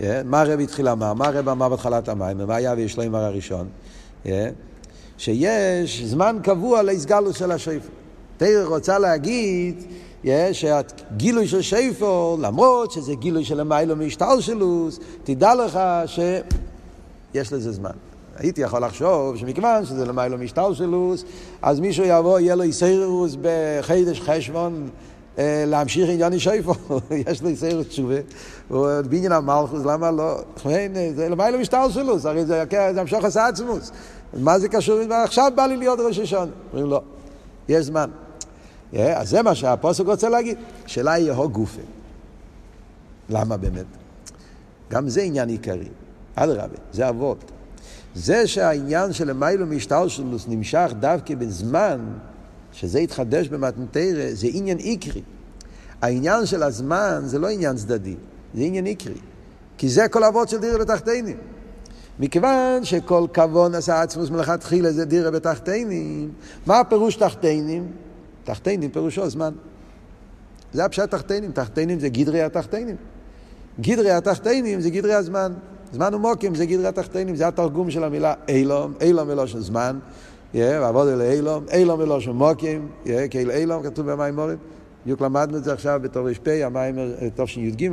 [0.00, 1.14] Yeah, מה הרב התחיל לומר?
[1.14, 2.38] מה הרב אמר בהתחלת המים?
[2.38, 3.68] מה היה ויש לו עם הראשון?
[4.24, 4.28] Yeah,
[5.18, 7.88] שיש זמן קבוע להסגלוס של השפר.
[8.36, 9.84] תראה רוצה להגיד
[10.24, 17.90] yeah, שהגילוי של שפר, למרות שזה גילוי של המיילו מהשתלשלוס, תדע לך שיש לזה זמן.
[18.36, 21.24] הייתי יכול לחשוב שמכיוון שזה למיילו משתלשלוס,
[21.62, 24.88] אז מישהו יבוא, יהיה לו איסיירוס בחידש חשבון
[25.38, 26.74] אה, להמשיך עניין שויפו,
[27.28, 28.16] יש לו איסיירוס תשובה,
[29.08, 30.38] בעניין המלכוס, למה לא?
[31.14, 32.64] זה למיילו משתלשלוס, הרי זה
[32.96, 33.90] המשוך עשה עצמוס.
[34.36, 35.00] מה זה קשור?
[35.10, 36.50] עכשיו בא לי להיות ראש השון.
[36.72, 37.00] אומרים לו,
[37.68, 38.10] יש זמן.
[38.94, 40.58] אה, אז זה מה שהפוסק רוצה להגיד.
[40.84, 41.82] השאלה היא הו גופה.
[43.30, 43.84] למה באמת?
[44.90, 45.88] גם זה עניין עיקרי.
[46.34, 47.50] אדרבה, זה אבות.
[48.14, 52.00] זה שהעניין של למיילו משטלשלוס נמשך דווקא בזמן,
[52.72, 55.22] שזה התחדש במתנתרא, זה עניין עיקרי.
[56.02, 58.14] העניין של הזמן זה לא עניין צדדי,
[58.54, 59.18] זה עניין עיקרי.
[59.78, 61.36] כי זה כל אבות של דירה בתחתינים.
[62.18, 66.30] מכיוון שכל כבון עשה עצמוס מלכתחילה זה דירה בתחתינים,
[66.66, 67.92] מה הפירוש תחתינים?
[68.44, 69.52] תחתינים פירושו זמן.
[70.72, 72.96] זה הפשט תחתינים, תחתינים זה גדרי התחתינים.
[73.80, 75.52] גדרי התחתינים זה גדרי הזמן.
[75.92, 79.98] זמן ומוקים זה גדרי התחתינים, זה התרגום של המילה אילום, אילום מלושן זמן,
[80.54, 82.88] ועבוד אל אילום, אילום מלושן מוקים,
[83.30, 84.56] כאילו אילום כתוב במים מורים,
[85.04, 86.98] בדיוק למדנו את זה עכשיו בתור ר"פ, המים
[87.34, 87.88] תשי"ג,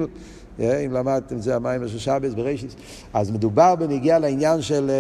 [0.59, 2.75] אם למדתם את זה המים של שבס בראשיס,
[3.13, 4.91] אז מדובר בנגיעה לעניין של,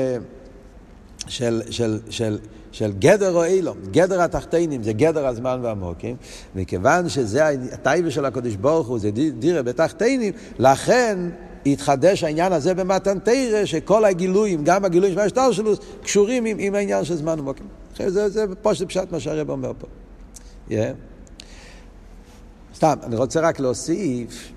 [1.27, 2.37] של, של, של,
[2.71, 6.15] של גדר או אילום, גדר התחתינים זה גדר הזמן והמוקים,
[6.55, 11.17] מכיוון שזה הטייבה של הקדוש ברוך הוא, זה דירה בתחתינים, לכן
[11.65, 16.75] התחדש העניין הזה במתן תרא, שכל הגילויים, גם הגילויים של השטר שלו, קשורים עם, עם
[16.75, 17.65] העניין של זמן ומוקים.
[17.97, 19.87] זה, זה שזה פשט מה שהרב אומר פה.
[20.69, 20.73] Yeah.
[22.75, 24.51] סתם, אני רוצה רק להוסיף,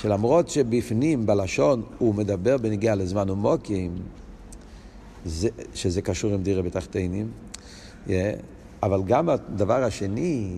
[0.00, 3.96] שלמרות שבפנים, בלשון, הוא מדבר בנגיעה לזמן ומוקים,
[5.24, 7.30] זה, שזה קשור עם דירה בתחתינים,
[8.06, 8.10] yeah,
[8.82, 10.56] אבל גם הדבר השני,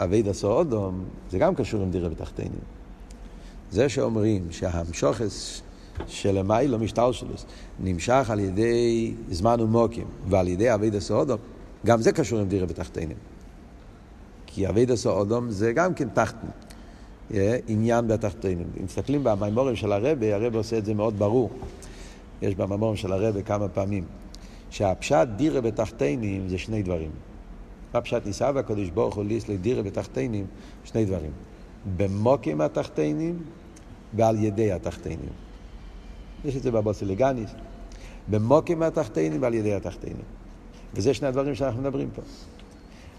[0.00, 2.60] אבי דסו אודום, זה גם קשור עם דירה בתחתינים.
[3.70, 5.62] זה שאומרים שהמשוכס
[6.06, 7.46] של המיילו משטלשלוס
[7.80, 11.38] נמשך על ידי זמן ומוקים ועל ידי אבידע סאודום,
[11.86, 13.16] גם זה קשור עם דירה בתחתינים.
[14.46, 16.46] כי אבידע סאודום זה גם כן תחתן,
[17.68, 18.66] עניין בתחתינים.
[18.80, 21.50] אם מסתכלים במימורים של הרבי, הרבי עושה את זה מאוד ברור.
[22.42, 24.04] יש במימורים של הרבי כמה פעמים.
[24.70, 27.10] שהפשט דירה בתחתינים זה שני דברים.
[27.94, 30.46] הפשט ניסה והקדוש ברוך הוא ליס לדירה בתחתינים,
[30.84, 31.30] שני דברים.
[31.96, 33.42] במוקים התחתינים
[34.14, 35.28] ועל ידי התחתינים.
[36.44, 37.50] יש את זה בבוסילגניס.
[38.30, 40.22] במוקים התחתינים ועל ידי התחתינים.
[40.94, 42.22] וזה שני הדברים שאנחנו מדברים פה.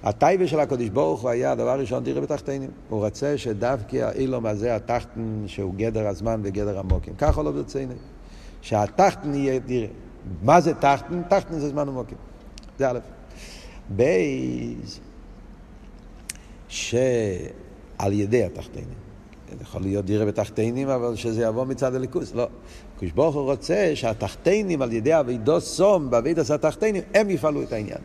[0.03, 2.69] הטייבה של הקדוש ברוך הוא היה הדבר הראשון דירה בתחתינים.
[2.89, 7.13] הוא רוצה שדווקא האילום הזה, התחתן, שהוא גדר הזמן וגדר המוקים.
[7.17, 7.93] ככה לא ברצינו.
[8.61, 9.87] שהתחתן יהיה דירה.
[10.43, 11.21] מה זה תחתן?
[11.29, 12.17] תחתן זה זמן ומוקים.
[12.79, 12.99] זה א'.
[13.89, 14.99] בייז,
[16.67, 16.95] ש...
[17.97, 19.07] על ידי התחתינים.
[19.61, 22.35] יכול להיות דירה בתחתינים, אבל שזה יבוא מצד הליכוס.
[22.35, 22.47] לא.
[22.97, 27.97] הקדוש ברוך הוא רוצה שהתחתינים על ידי אבידו סום, באבידוס התחתינים, הם יפעלו את העניין.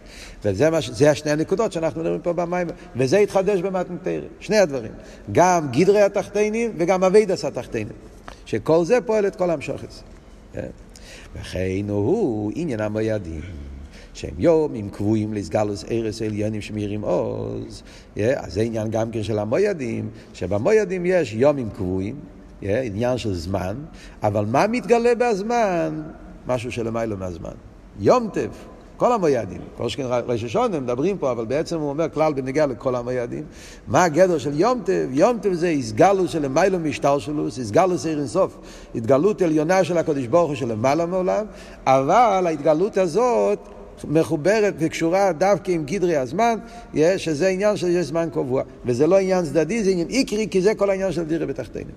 [0.44, 4.26] וזה מה, זה השני הנקודות שאנחנו מדברים פה במים, וזה יתחדש במתנתרא.
[4.40, 4.92] שני הדברים.
[5.32, 7.92] גם גדרי התחתינים וגם אבידוס התחתינים.
[8.46, 10.02] שכל זה פועל את כל המשוכס.
[10.52, 10.66] כן?
[11.34, 13.40] וכן הוא עניין המוידים.
[14.14, 17.82] שהם יומים קבועים לסגלוס ארס עליונים שמאירים עוז.
[18.16, 22.16] אז זה עניין גם כן של המוידים, שבמוידים יש יומים קבועים,
[22.62, 23.76] עניין של זמן,
[24.22, 26.02] אבל מה מתגלה בזמן?
[26.46, 27.52] משהו שלמיילו מהזמן.
[28.00, 32.32] יום טף, כל המוידים, כל שכן ראש השונה מדברים פה, אבל בעצם הוא אומר כלל
[32.32, 33.44] בנגיעה לכל המוידים.
[33.86, 35.06] מה הגדר של יום טף?
[35.10, 38.58] יום טף זה הסגלוס של למיילו משטר שלו, זה הסגלוס עיר אינסוף.
[38.94, 41.44] התגלות עליונה של הקדוש ברוך הוא של למעלה מעולם,
[41.86, 43.58] אבל ההתגלות הזאת
[44.04, 46.58] מחוברת וקשורה דווקא עם גדרי הזמן,
[47.16, 48.62] שזה עניין שיש זמן קבוע.
[48.86, 51.90] וזה לא עניין צדדי, זה עניין עיקרי, כי זה כל העניין של דירה בתחתינו.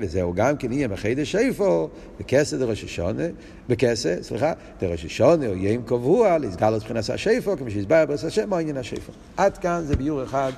[0.00, 1.88] וזהו גם כן יהיה מחידש איפה,
[2.20, 3.24] בכסה דראש השונה,
[3.68, 8.24] בכסה, סליחה, דראש השונה, או יהיה עם קבוע, לסגל את מבחינת השיפו, כמו שהסבר ברס
[8.24, 9.12] השם, או עניין השיפו.
[9.36, 10.52] עד כאן זה ביור אחד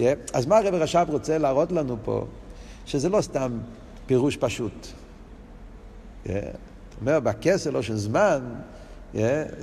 [0.00, 0.02] Yeah.
[0.32, 2.24] אז מה הרב רש"ב רוצה להראות לנו פה?
[2.86, 3.58] שזה לא סתם
[4.06, 4.86] פירוש פשוט.
[6.26, 6.28] Yeah.
[6.28, 8.40] זאת אומרת, בכסר לא של זמן,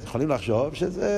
[0.03, 1.09] יכולים לחשוב שזה,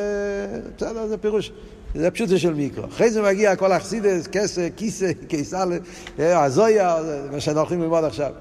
[0.78, 1.52] בסדר, זה פירוש.
[1.96, 2.86] זה פשוט של מיקרו.
[2.86, 5.68] אחרי זה מגיע כל אכסידס, כסר, כיסא, קיסר,
[6.20, 6.96] הזויה,
[7.32, 8.32] מה שאנחנו הולכים ללמוד עכשיו.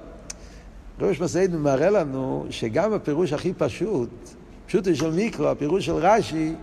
[1.00, 4.10] ראש מסעידן מראה לנו שגם הפירוש הכי פשוט,
[4.66, 6.54] פשוט של מיקרו, הפירוש של רש"י,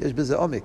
[0.00, 0.62] יש בזה עומק.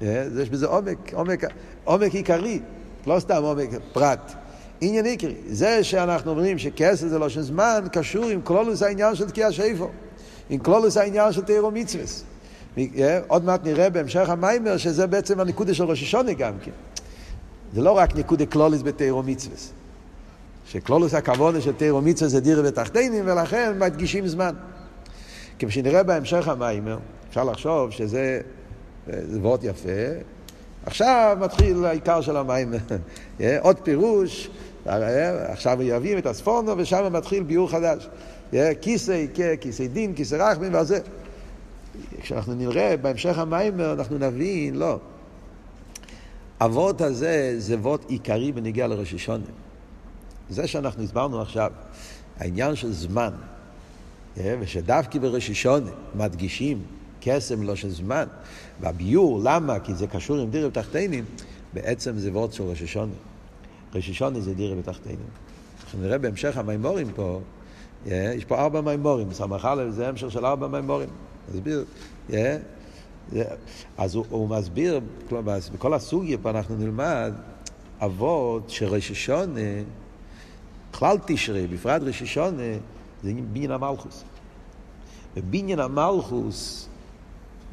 [0.00, 1.44] יש בזה עומק, עומק,
[1.84, 2.60] עומק עיקרי,
[3.06, 4.32] לא סתם עומק פרט.
[4.80, 5.34] עניין עיקרי.
[5.48, 9.88] זה שאנחנו אומרים שכסף זה לא של זמן, קשור עם כלולוס העניין של תקיע שיפו.
[10.50, 12.04] עם כלולוס העניין של תירו מצווה.
[13.28, 16.70] עוד מעט נראה בהמשך המיימר שזה בעצם הניקודה של ראש השונה גם כן.
[17.74, 19.56] זה לא רק ניקודה כלולוס בתירו מצווה.
[20.66, 24.54] שכלולוס הכוונה של תירו מצווה זה דירה ותחתינים, ולכן מדגישים זמן.
[25.58, 28.40] כפי שנראה בהמשך המיימר, אפשר לחשוב שזה
[29.40, 29.88] וורט יפה.
[30.86, 32.74] עכשיו מתחיל העיקר של המים.
[33.60, 34.50] עוד פירוש,
[34.86, 38.08] עכשיו מייבאים את הספורנו ושם מתחיל ביור חדש.
[38.80, 39.24] כיסא,
[39.60, 41.00] כיסא דין, כיסא רחמים ועל זה.
[42.20, 44.98] כשאנחנו נראה בהמשך המים אנחנו נבין, לא.
[46.60, 49.44] הוורט הזה זה וורט עיקרי בנגיע לראש השונה.
[50.50, 51.72] זה שאנחנו הסברנו עכשיו,
[52.38, 53.30] העניין של זמן,
[54.36, 56.82] ושדווקא בראש השונה מדגישים
[57.20, 58.24] קסם לא של זמן.
[58.80, 59.80] והביור, למה?
[59.80, 61.24] כי זה קשור עם דירה בתחתינים,
[61.72, 63.12] בעצם זה וורד של ראש השונה.
[63.94, 65.26] ראש השונה זה דירה בתחתינים.
[65.84, 67.40] אנחנו נראה בהמשך המימורים פה,
[68.06, 71.08] יש פה ארבע מימורים, סמך א' זה המשך של ארבע מימורים.
[71.54, 71.84] מסביר,
[73.98, 75.00] אז הוא, הוא מסביר,
[75.74, 77.32] בכל הסוגיה פה אנחנו נלמד
[78.00, 79.60] אבות שראש השונה,
[80.92, 82.62] בכלל תשרי, בפרט ראש השונה,
[83.22, 84.24] זה בניין המלכוס.
[85.36, 86.88] ובניין המלכוס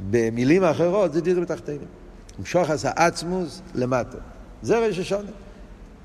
[0.10, 1.86] במילים אחרות זה דירה בתחתינו.
[2.40, 4.18] המשוך עשה עצמוס למטה.
[4.62, 5.32] זה ראש השונה.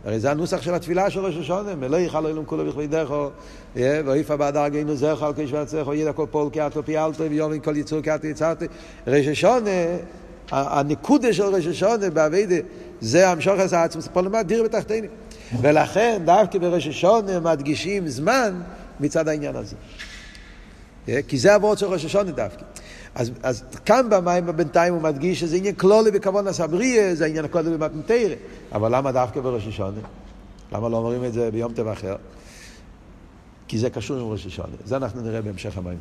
[0.04, 3.30] הרי זה הנוסח של התפילה של ראש השונה, מלא יכל אלוהים כולו בכבדךו,
[3.76, 8.00] ואיפה באדר גאינו זכו על כשבע צרכו, ידע כל פול כאתו פיאלתו, ויובין כל יצור
[8.02, 8.64] כאתו יצרתי.
[9.06, 9.70] ראש השונה,
[10.50, 12.56] הנקודה של ראש השונה באביידה,
[13.00, 15.06] זה המשוך עשה עצמוס, פה למטה דירה בתחתינו.
[15.60, 18.60] ולכן דווקא בראש השונה מדגישים זמן
[19.00, 19.76] מצד העניין הזה.
[21.28, 22.64] כי זה הוורד של ראש השונה דווקא.
[23.14, 27.70] אז, אז כאן במים בינתיים הוא מדגיש שזה עניין כלולי בכוון הסבריה, זה עניין כלולי
[27.70, 28.34] במתנתרא.
[28.72, 30.00] אבל למה דווקא בראש השונה?
[30.72, 32.16] למה לא אומרים את זה ביום טבע אחר?
[33.68, 34.76] כי זה קשור עם ראש השונה.
[34.84, 35.98] זה אנחנו נראה בהמשך המים.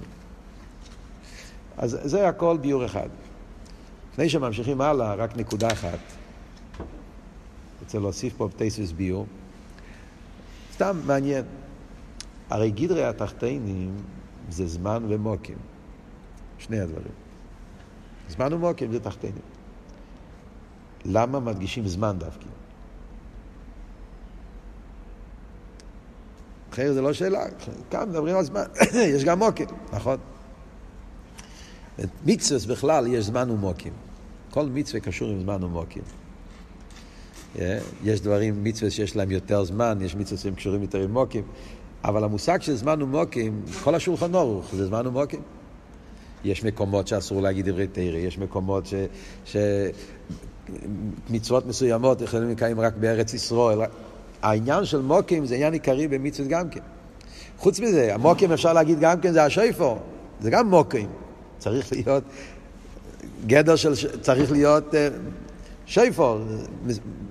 [1.78, 3.10] אז זה הכל ביור אחד.
[4.12, 6.00] לפני שממשיכים הלאה, רק נקודה אחת.
[7.82, 9.26] רוצה להוסיף פה טייסוס ביור.
[10.74, 11.46] סתם מעניין.
[12.50, 13.92] הרי גדרי התחתינים
[14.50, 15.58] זה זמן ומוקים.
[16.60, 17.14] שני הדברים.
[18.30, 19.40] זמן ומוקים זה תחתינו.
[21.06, 22.46] למה מדגישים זמן דווקא?
[26.74, 27.44] אחרת זה לא שאלה,
[27.90, 28.64] כאן מדברים על זמן,
[29.16, 30.18] יש גם מוקים, נכון?
[32.26, 33.94] מצווה בכלל יש זמן ומוקים.
[34.50, 36.04] כל מצווה קשור עם זמן ומוקים.
[38.04, 41.44] יש דברים, מצווה שיש להם יותר זמן, יש מצווה שהם קשורים יותר עם מוקים,
[42.04, 45.42] אבל המושג של זמן ומוקים, כל השולחן אורך זה זמן ומוקים.
[46.44, 48.94] יש מקומות שאסור להגיד דברי תרא, יש מקומות ש...
[49.46, 49.58] ש...
[51.30, 53.80] מצוות מסוימות יכולים לקיים רק בארץ ישראל.
[54.42, 56.80] העניין של מוקים זה עניין עיקרי במצוות גם כן.
[57.58, 59.98] חוץ מזה, המוקים אפשר להגיד גם כן זה השויפו,
[60.40, 61.10] זה גם מוקים.
[61.58, 62.24] צריך להיות,
[63.48, 64.96] גדר של, צריך להיות uh,
[65.86, 66.38] שויפו,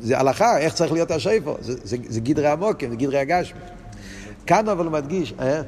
[0.01, 3.61] זה הלכה, איך צריך להיות השויפו, זה, זה, זה גדרי המוקים, זה גדרי הגשמי.
[4.47, 5.63] כאן אבל הוא מדגיש, אה?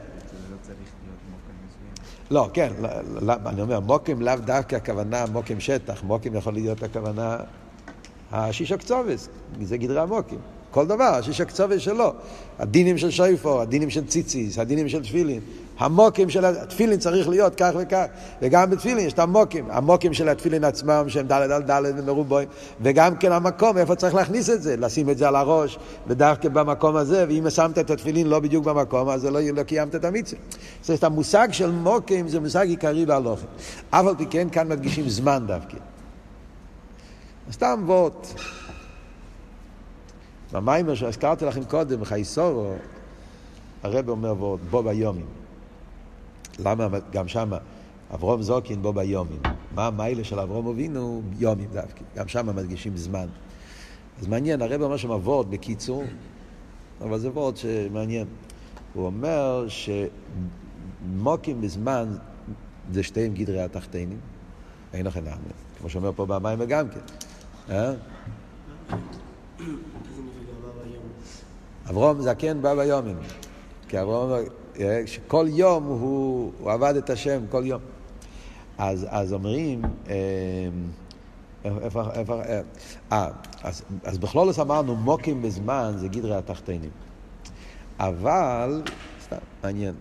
[2.31, 2.89] לא, כן, לא,
[3.21, 7.37] לא, אני אומר, מוקים לאו דווקא הכוונה מוקים שטח, מוקים יכול להיות הכוונה
[8.31, 9.29] השיש הקצובס,
[9.63, 10.39] זה גדרי המוקים.
[10.71, 12.13] כל דבר, השיש הקצובס שלו.
[12.59, 15.41] הדינים של שויפור, הדינים של ציציס, הדינים של תפילין.
[15.79, 18.05] המוקים של התפילין צריך להיות כך וכך,
[18.43, 22.49] וגם בתפילין יש את המוקים, המוקים של התפילין עצמם שהם ד' על ד' ומרובוים,
[22.81, 26.97] וגם כן המקום, איפה צריך להכניס את זה, לשים את זה על הראש, ודווקא במקום
[26.97, 30.43] הזה, ואם שמת את התפילין לא בדיוק במקום, אז לא, לא קיימת את המצווה.
[30.81, 33.47] זאת אומרת, המושג של מוקים זה מושג עיקרי בהלוכה.
[33.91, 35.77] אף על פי כן כאן מדגישים זמן דווקא.
[37.53, 38.27] סתם וורט.
[40.53, 42.75] במיימר שהזכרתי לכם קודם, חייסורו,
[43.83, 45.27] הרב אומר וורט, בו ביומים.
[46.59, 47.51] למה גם שם
[48.15, 49.41] אברום זוקין בו ביומים?
[49.75, 51.23] מה המיילה של אברום אבינו?
[51.39, 52.05] יומים דווקא.
[52.17, 53.27] גם שם מדגישים זמן.
[54.21, 56.03] אז מעניין, הרב אומר שם וורד בקיצור,
[57.01, 58.27] אבל זה וורד שמעניין.
[58.95, 59.67] הוא אומר
[61.09, 62.17] שמוקים בזמן
[62.93, 64.19] זה שתיהם גדרי התחתינים,
[64.93, 65.37] אין לכם נעמה.
[65.79, 67.01] כמו שאומר פה במים גם כן.
[67.71, 67.95] אה?
[69.61, 71.03] איזה נפילה בא ביום.
[71.91, 73.17] אברום זקן בא ביומים.
[73.89, 74.31] כי אברום,
[74.81, 77.81] אה, שכל יום הוא, הוא עבד את השם, כל יום.
[78.79, 80.15] אז, אז אומרים, אה,
[81.65, 82.61] איפה, איפה, אה,
[83.13, 83.29] אה,
[83.63, 86.91] אז, אז בכלולוס אמרנו, מוקים בזמן זה גדרי התחתינים.
[87.99, 88.83] אבל,
[89.23, 89.95] סתם, מעניין,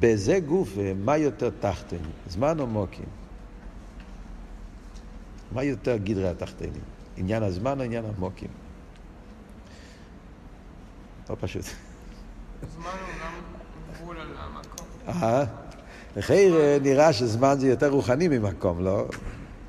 [0.00, 0.68] בזה גוף,
[1.04, 3.08] מה יותר תחתינים, זמן או מוקים?
[5.52, 6.82] מה יותר גדרי התחתינים?
[7.16, 8.65] עניין הזמן או עניין המוקים?
[11.30, 11.62] לא פשוט.
[11.64, 11.74] זמן
[12.84, 13.32] הוא גם
[13.94, 14.86] גבול על המקום.
[15.22, 15.44] אה?
[16.16, 16.50] לכן
[16.82, 19.04] נראה שזמן זה יותר רוחני ממקום, לא?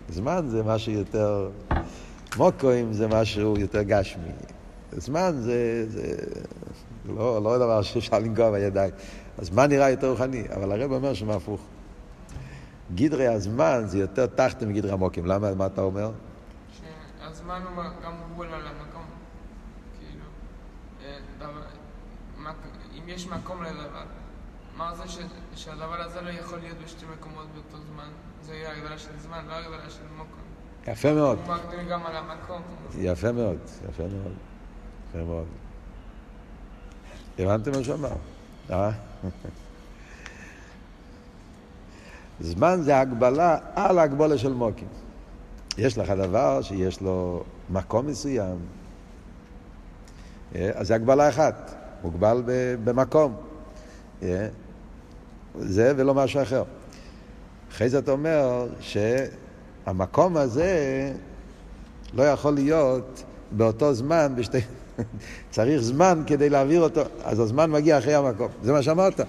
[0.09, 1.49] זמן זה משהו יותר...
[2.37, 4.31] מוקוים זה משהו יותר גשמי.
[4.91, 6.15] זמן זה, זה
[7.05, 8.91] לא, לא דבר שאפשר לנגוע בידיים.
[9.37, 11.61] הזמן נראה יותר רוחני, אבל הרב אומר שמה הפוך.
[12.95, 15.25] גדרי הזמן זה יותר תחת מגדרי המוקים.
[15.25, 15.53] למה?
[15.53, 16.11] מה אתה אומר?
[17.21, 19.03] שהזמן הוא גם גבול על המקום.
[19.99, 20.23] כאילו,
[21.05, 21.61] אה, דבר,
[22.37, 22.55] מק-
[22.96, 24.03] אם יש מקום לדבר,
[24.77, 25.17] מה זה ש,
[25.55, 28.09] שהדבר הזה לא יכול להיות בשתי מקומות באותו זמן?
[28.41, 30.39] זה יהיה הגדרה של זמן, לא הגדרה של מקום.
[30.87, 31.39] יפה מאוד.
[31.45, 32.61] הוא מגדיר גם על המקום.
[32.97, 33.57] יפה מאוד,
[33.89, 34.33] יפה מאוד.
[35.09, 35.45] יפה מאוד.
[37.39, 38.13] הבנתם מה שהוא אמר?
[38.71, 38.91] אה?
[42.39, 44.87] זמן זה הגבלה על הגבולה של מוקים.
[45.77, 48.57] יש לך דבר שיש לו מקום מסוים,
[50.55, 52.43] אה, אז זה הגבלה אחת, מוגבל
[52.83, 53.36] במקום.
[55.60, 56.63] זה ולא משהו אחר.
[57.71, 61.13] אחרי זה אתה אומר שהמקום הזה
[62.13, 64.57] לא יכול להיות באותו זמן, בשתי...
[65.49, 68.47] צריך זמן כדי להעביר אותו, אז הזמן מגיע אחרי המקום.
[68.63, 69.19] זה מה שאמרת.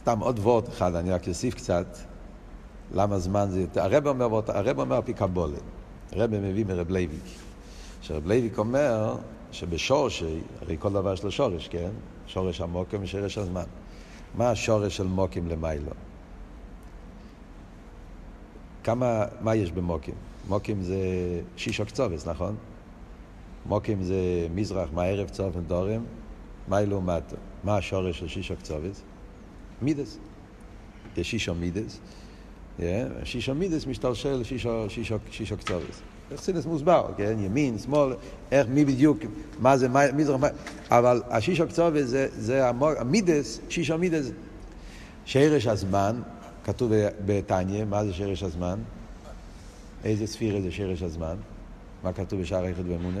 [0.00, 1.86] סתם עוד וורט אחד, אני רק אוסיף קצת,
[2.94, 3.80] למה זמן זה יותר...
[3.80, 5.58] הרב אומר, הרב אומר על פי קבלה.
[6.12, 7.49] הרב מביא מרב לוי יצחק.
[8.00, 9.16] שרב לוי יצחק אומר
[9.52, 11.90] שבשורשי, הרי כל דבר יש לו שורש, כן?
[12.26, 13.64] שורש המקום ושורש הזמן.
[14.34, 15.90] מה השורש של מקום למעלה?
[18.84, 20.14] כמה, מה יש במקום?
[20.48, 20.98] מקום זה
[21.56, 22.56] שישה קצוות, נכון?
[23.66, 26.02] מקום זה מזרח, מערב, צפון ודרום,
[26.68, 27.36] מעלה מטה.
[27.64, 29.02] מה השורש של שישה קצוות?
[29.82, 30.18] מידות.
[31.16, 32.00] יש שישה מידות.
[33.24, 36.02] שישו מידס משתלשל לשישו שישו, שישו קצובס.
[36.36, 37.36] חסידס מוסבר, כן?
[37.38, 38.14] ימין, שמאל,
[38.52, 39.18] איך, מי בדיוק,
[39.58, 40.48] מה זה מי- מזרח, מה...
[40.90, 44.30] אבל השישו קצובס זה, זה המור, המידס, שישו מידס.
[45.24, 46.22] שרש הזמן,
[46.64, 46.92] כתוב
[47.26, 48.78] בתניא, מה זה שרש הזמן?
[50.04, 51.36] איזה ספירה זה שרש הזמן?
[52.02, 53.20] מה כתוב בשער היחד באמונה?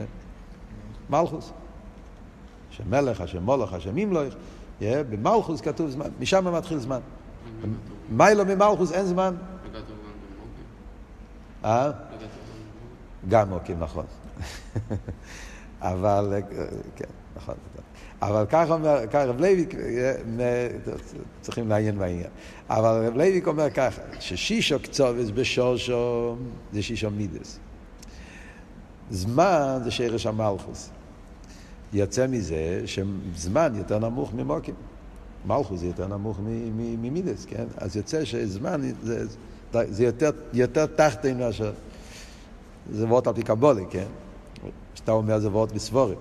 [1.10, 1.50] מלכוס.
[2.70, 4.34] השם מלך, השם מולך, השם ימלוך.
[4.80, 7.00] Yeah, במלכות כתוב זמן, משם מתחיל זמן.
[8.10, 9.34] למעלה ממלכות אין זמן.
[11.64, 11.90] אה?
[13.28, 14.04] גם מקום, נכון.
[15.80, 17.04] אבל, אה, כן,
[17.36, 17.54] נכון.
[18.22, 20.68] אבל כך אומר, כך רב לוי יצחק, אה,
[21.40, 22.30] צריכים לעיין בעניין.
[22.68, 26.36] אבל רב לוי יצחק אומר ככה, ששישה קצוות בשורשו
[26.72, 27.58] זה שישה מידות.
[29.10, 30.90] זמן זה שורש המלכות.
[31.92, 34.74] יוצא מזה שזמן יותר נמוך ממוקים.
[35.46, 36.40] מלכוס זה יותר נמוך
[36.76, 37.64] ממידס, כן?
[37.76, 39.24] אז יוצא שזמן זה,
[39.72, 41.72] זה יותר, יותר תחתן מאשר...
[42.90, 44.06] זה וורט על פי קבולה, כן?
[44.94, 46.18] שאתה אומר זה וורט בסבורים.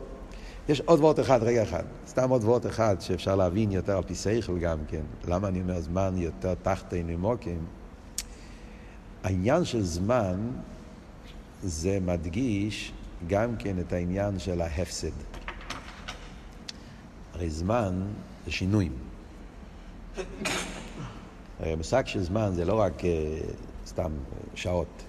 [0.70, 1.84] יש עוד וורט אחד, רגע אחד.
[2.08, 5.02] סתם עוד וורט אחד שאפשר להבין יותר על פי שכל גם כן.
[5.28, 7.66] למה אני אומר זמן יותר תחתן ממוקים?
[9.24, 10.52] העניין של זמן
[11.64, 12.92] זה מדגיש
[13.28, 15.08] גם כן את העניין של ההפסד.
[17.34, 18.02] הרי זמן
[18.46, 18.94] זה שינויים.
[21.60, 23.40] הרי המושג של זמן זה לא רק אה,
[23.86, 24.12] סתם
[24.56, 25.04] שעות.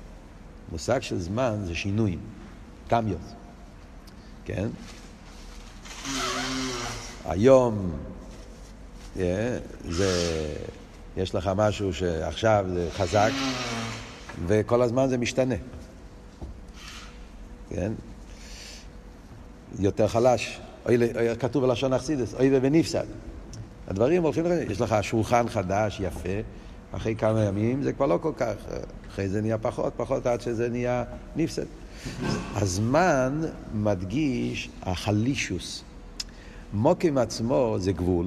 [0.73, 2.19] מושג של זמן זה שינויים,
[2.89, 3.21] קמיות,
[4.45, 4.69] כן?
[7.25, 7.93] היום
[9.19, 10.13] אה, זה,
[11.17, 13.31] יש לך משהו שעכשיו זה חזק
[14.47, 15.55] וכל הזמן זה משתנה,
[17.71, 17.93] כן?
[19.79, 20.99] יותר חלש, אוי,
[21.39, 23.05] כתוב בלשון אכסידס, אוי ונפסד.
[23.89, 24.45] הדברים הולכים.
[24.71, 26.29] יש לך שולחן חדש, יפה,
[26.93, 28.55] אחרי כמה ימים זה כבר לא כל כך,
[29.09, 31.05] אחרי זה נהיה פחות, פחות עד שזה נהיה
[31.37, 31.65] נפסד.
[32.55, 33.41] הזמן
[33.75, 35.83] מדגיש החלישוס.
[36.73, 38.27] מוקים עצמו זה גבול,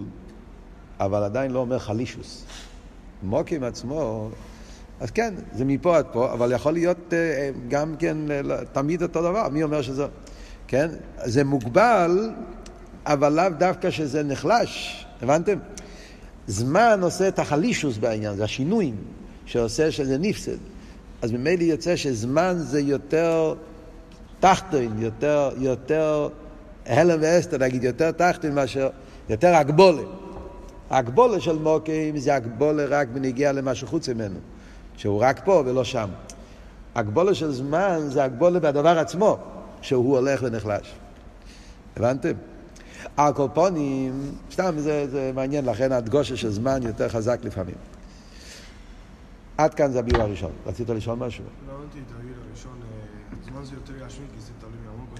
[0.99, 2.45] אבל עדיין לא אומר חלישוס.
[3.23, 4.29] מוקים עצמו,
[4.99, 9.01] אז כן, זה מפה עד פה, אבל יכול להיות אה, גם כן אה, לא- תמיד
[9.03, 10.05] אותו דבר, מי אומר שזה...
[10.67, 10.89] כן?
[11.23, 12.31] זה מוגבל,
[13.05, 15.57] אבל לאו דווקא שזה נחלש, הבנתם?
[16.47, 18.95] זמן עושה את החלישוס בעניין, זה השינויים
[19.45, 20.57] שעושה שזה נפסד.
[21.21, 23.55] אז ממילא יוצא שזמן זה יותר
[24.39, 26.27] תחתון, יותר, יותר
[26.85, 28.89] הלם ואסתר, נגיד, יותר תחתון מאשר,
[29.29, 30.01] יותר הגבולה.
[30.89, 34.39] הגבולה של מוקים זה הגבולה רק בנגיע למה שחוץ ממנו,
[34.97, 36.09] שהוא רק פה ולא שם.
[36.95, 39.37] הגבולה של זמן זה הגבולה בדבר עצמו,
[39.81, 40.93] שהוא הולך ונחלש.
[41.97, 42.33] הבנתם?
[43.17, 47.75] הקופונים, סתם זה, זה מעניין, לכן הדגושה של זמן יותר חזק לפעמים.
[49.57, 50.51] עד כאן זה הביור הראשון.
[50.65, 51.43] רצית לשאול משהו?
[51.67, 55.15] לא הבנתי את הגיל הראשון, אה, זמן זה יותר גשמי כי זה תלוי מהמוקו.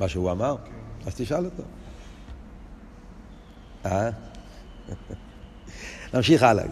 [0.00, 0.56] מה שהוא אמר?
[0.64, 1.06] כן.
[1.06, 1.62] אז תשאל אותו.
[3.86, 4.10] אה?
[6.14, 6.64] נמשיך הלאה.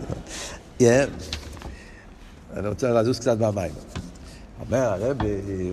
[2.57, 3.73] אני רוצה לזוז קצת במים.
[4.61, 5.17] אומר הרב,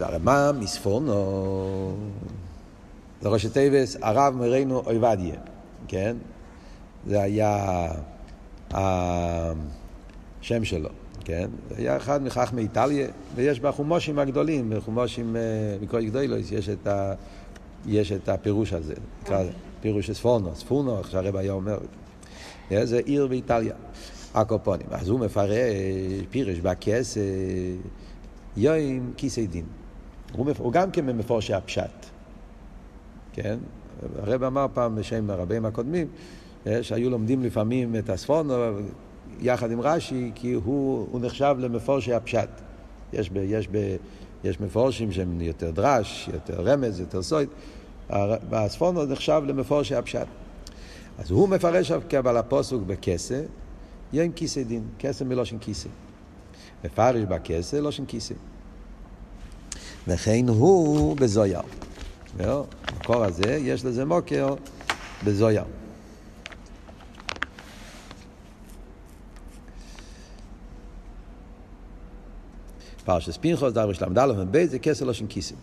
[0.02, 1.96] הרמ"ם מספורנו,
[3.22, 5.36] זה ראשי תיבס, הרב מרינו אויבדיה,
[5.88, 6.18] כן?
[7.08, 7.88] זה היה
[8.72, 10.90] השם שלו,
[11.26, 11.50] כן?
[11.70, 15.42] זה היה אחד מחכמי איטליה, ויש בחומושים הגדולים, בחומושים אה,
[15.82, 17.14] מקרוי גדולוס, יש את, ה,
[17.86, 18.94] יש את הפירוש הזה,
[19.24, 19.52] נקרא לזה,
[19.82, 21.78] פירוש ספורנו, ספורנו, איך שהרב היה אומר.
[22.72, 23.74] אה, זה עיר באיטליה,
[24.34, 24.88] הקופונים.
[24.92, 25.52] אז הוא מפרש
[26.30, 27.18] פירש בכס
[28.58, 29.66] יוים כיסי דין.
[30.36, 30.52] הוא.
[30.58, 31.99] הוא גם כן ממפורשי הפשט,
[33.34, 33.58] כן?
[34.20, 36.08] הרב אמר פעם בשם הרבים הקודמים,
[36.68, 38.54] אה, שהיו לומדים לפעמים את הספורנו
[39.40, 42.50] יחד עם רש"י, כי הוא, הוא נחשב למפורשי הפשט.
[43.14, 43.96] יש, ב, יש, ב,
[44.44, 47.50] יש מפורשים שהם יותר דרש, יותר רמז, יותר סויד.
[48.50, 50.28] והספורנו נחשב למפורשי הפשט.
[51.18, 53.42] אז הוא מפרש אבל הפוסוק בכסה,
[54.14, 55.90] יום כיסא דין, כסה מלושן כיסא.
[56.84, 58.34] מפרש בכסה, לושן כיסא.
[60.08, 61.62] וכן הוא בזויר.
[62.40, 64.56] המקור הזה, יש לזה מוקר
[65.24, 65.64] בזויר.
[73.06, 75.56] פרשס פנחוס, דרש ל"ד מ"ב, זה כסה לושן כיסא.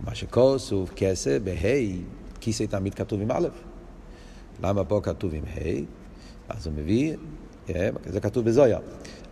[0.00, 1.52] ומה שכוסוף כסה בה'
[2.40, 3.48] כיסא תמיד כתוב עם א'.
[4.62, 5.84] למה פה כתוב עם ה'?
[6.48, 7.16] אז הוא מביא,
[8.06, 8.78] זה כתוב בזויר.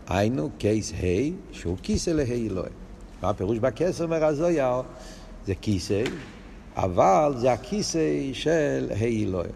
[0.06, 2.72] היינו קייס ה' שהוא כיסא לה' אלוהים.
[3.22, 4.82] מה הפירוש בכסר אומר הזויר?
[5.46, 6.02] זה כיסא,
[6.76, 9.52] אבל זה הכיסא של ה' אלוהים.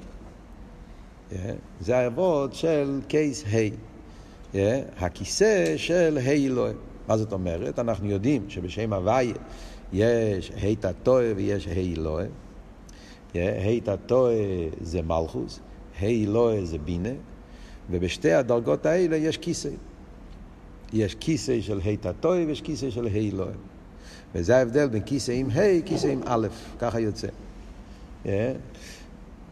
[1.80, 4.56] זה האבות של קייס ה'.
[4.98, 6.76] הכיסא של ה' אלוהים.
[7.08, 7.78] מה זאת אומרת?
[7.78, 9.34] אנחנו יודעים שבשם הוויה
[9.92, 12.30] יש ה' תתוה ויש ה' אלוהים.
[13.34, 14.34] ה' תתוה
[14.80, 15.60] זה מלכוס,
[16.00, 17.14] ה' אלוהי זה בינה,
[17.90, 19.70] ובשתי הדרגות האלה יש כיסא.
[20.92, 23.75] יש כיסא של ה' תתוה ויש כיסא של ה' אלוהים.
[24.36, 26.46] וזה ההבדל בין כיסא עם ה', כיסא עם א',
[26.78, 27.28] ככה יוצא.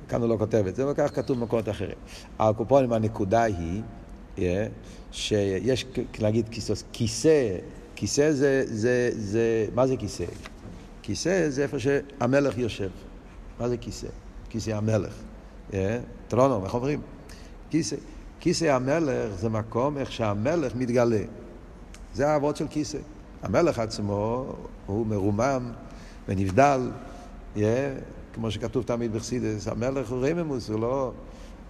[0.08, 1.96] כאן הוא לא כותב את זה, אבל כך כתוב במקומות אחרים.
[2.38, 3.82] הקופונים הנקודה היא
[5.12, 5.86] שיש,
[6.20, 6.48] נגיד
[6.92, 7.56] כיסא,
[7.94, 10.24] כיסא זה, זה, זה, מה זה כיסא?
[11.02, 12.90] כיסא זה איפה שהמלך יושב.
[13.60, 14.06] מה זה כיסא?
[14.48, 15.14] כיסא המלך.
[16.28, 17.00] טרונו, איך אומרים?
[17.70, 17.96] כיסא.
[18.40, 21.22] כיסא המלך זה מקום איך שהמלך מתגלה.
[22.14, 22.98] זה האבות של כיסא.
[23.44, 24.46] המלך עצמו
[24.86, 25.72] הוא מרומם
[26.28, 26.90] ונבדל,
[27.56, 27.60] yeah,
[28.34, 31.12] כמו שכתוב תמיד בחסידס, המלך הוא רממוס, הוא לא...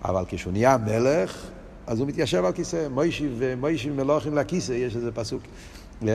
[0.05, 1.47] אבל כשהוא נהיה מלך,
[1.87, 2.89] אז הוא מתיישב על כיסא.
[2.89, 5.43] מוישיב ומוישיב מלוכים לכיסא, יש איזה פסוק.
[6.03, 6.07] Yeah.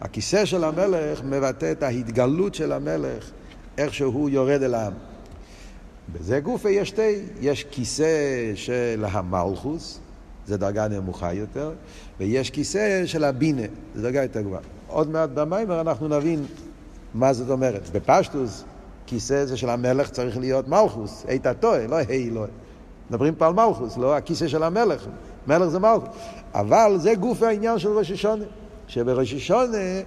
[0.00, 3.30] הכיסא של המלך מבטא את ההתגלות של המלך,
[3.78, 4.92] איך שהוא יורד אל העם.
[6.12, 10.00] בזה גופה יש שתי, יש כיסא של המלכוס,
[10.46, 11.72] זה דרגה נמוכה יותר,
[12.20, 13.62] ויש כיסא של הבינה,
[13.94, 14.75] זה דרגה יותר גבוהה.
[14.96, 16.44] עוד מעט במיימר אנחנו נבין
[17.14, 17.90] מה זאת אומרת.
[17.92, 18.64] בפשטוס,
[19.06, 22.44] כיסא זה של המלך צריך להיות מלכוס, איתה טועה, לא היי לא.
[23.10, 25.06] מדברים פה על מלכוס, לא הכיסא של המלך,
[25.46, 26.08] מלך זה מלכוס.
[26.54, 28.44] אבל זה גוף העניין של ראש השונה,
[28.88, 30.00] שבראש השונה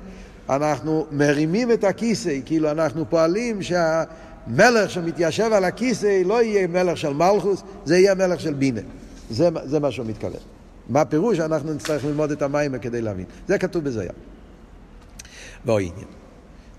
[0.49, 4.03] אנחנו מרימים את הכיסא, כאילו אנחנו פועלים שה...
[4.47, 8.81] מלך שמתיישב על הכיסא לא יהיה מלך של מלכוס, זה יהיה מלך של בינה.
[9.29, 10.41] זה, זה מה שהוא מתכוון.
[10.89, 11.39] מה הפירוש?
[11.39, 13.25] אנחנו נצטרך ללמוד את המים כדי להבין.
[13.47, 14.11] זה כתוב בזויה.
[15.65, 16.07] ועוד עניין.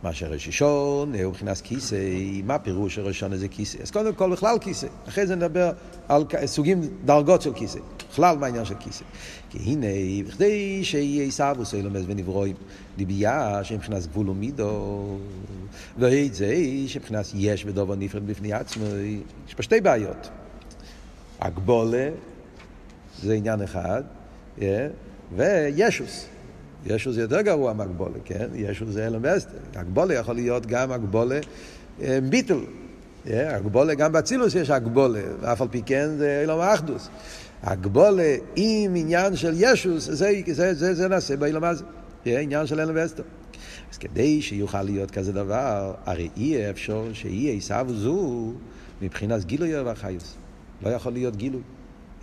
[0.03, 1.97] מה שרשישון הוא מבחינת כיסא,
[2.45, 3.79] מה הפירוש שרשישון זה כיסא?
[3.83, 5.73] אז קודם כל בכלל כיסא, אחרי זה נדבר
[6.09, 7.79] על סוגים, דרגות של כיסא,
[8.11, 9.05] בכלל מה העניין של כיסא.
[9.51, 9.87] כי הנה,
[10.29, 12.57] בכדי שיהיה עשו סלומס ונברואים,
[12.97, 15.19] דיבייה שמבחינת גבול ומידו,
[15.99, 16.55] ואת זה
[16.87, 18.85] שמבחינת יש ודובר נפרד בפני עצמו,
[19.49, 20.31] יש פה שתי בעיות.
[21.41, 22.09] הגבולה,
[23.23, 24.03] זה עניין אחד,
[25.37, 26.27] וישוס.
[26.87, 28.49] ישו זה יותר גרוע מהגבולה, כן?
[28.55, 29.59] ישו זה אלם ואסתר.
[29.75, 31.39] הגבולה יכול להיות גם הגבולה
[32.03, 32.61] אה, ביטל.
[33.27, 37.09] הגבולה, גם באצילוס יש הגבולה, ואף על פי כן זה אלם האחדוס.
[37.63, 41.85] הגבולה עם עניין של ישוס, זה, זה, זה, זה, נעשה באילום הזה.
[42.25, 43.23] זה עניין של אלם ואסתר.
[43.93, 48.53] אז כדי שיוכל להיות כזה דבר, הרי אי אפשר שיהיה עשיו זו
[49.03, 50.37] מבחינת גילוי והחיוס.
[50.83, 51.63] לא יכול להיות גילוי.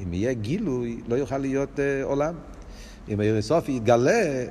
[0.03, 2.33] אם יהיה גילוי, לא יוכל להיות uh, עולם.
[3.13, 4.45] אם סופי יתגלה,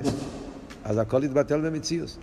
[0.83, 2.17] אז הכל יתבטל במציאוס.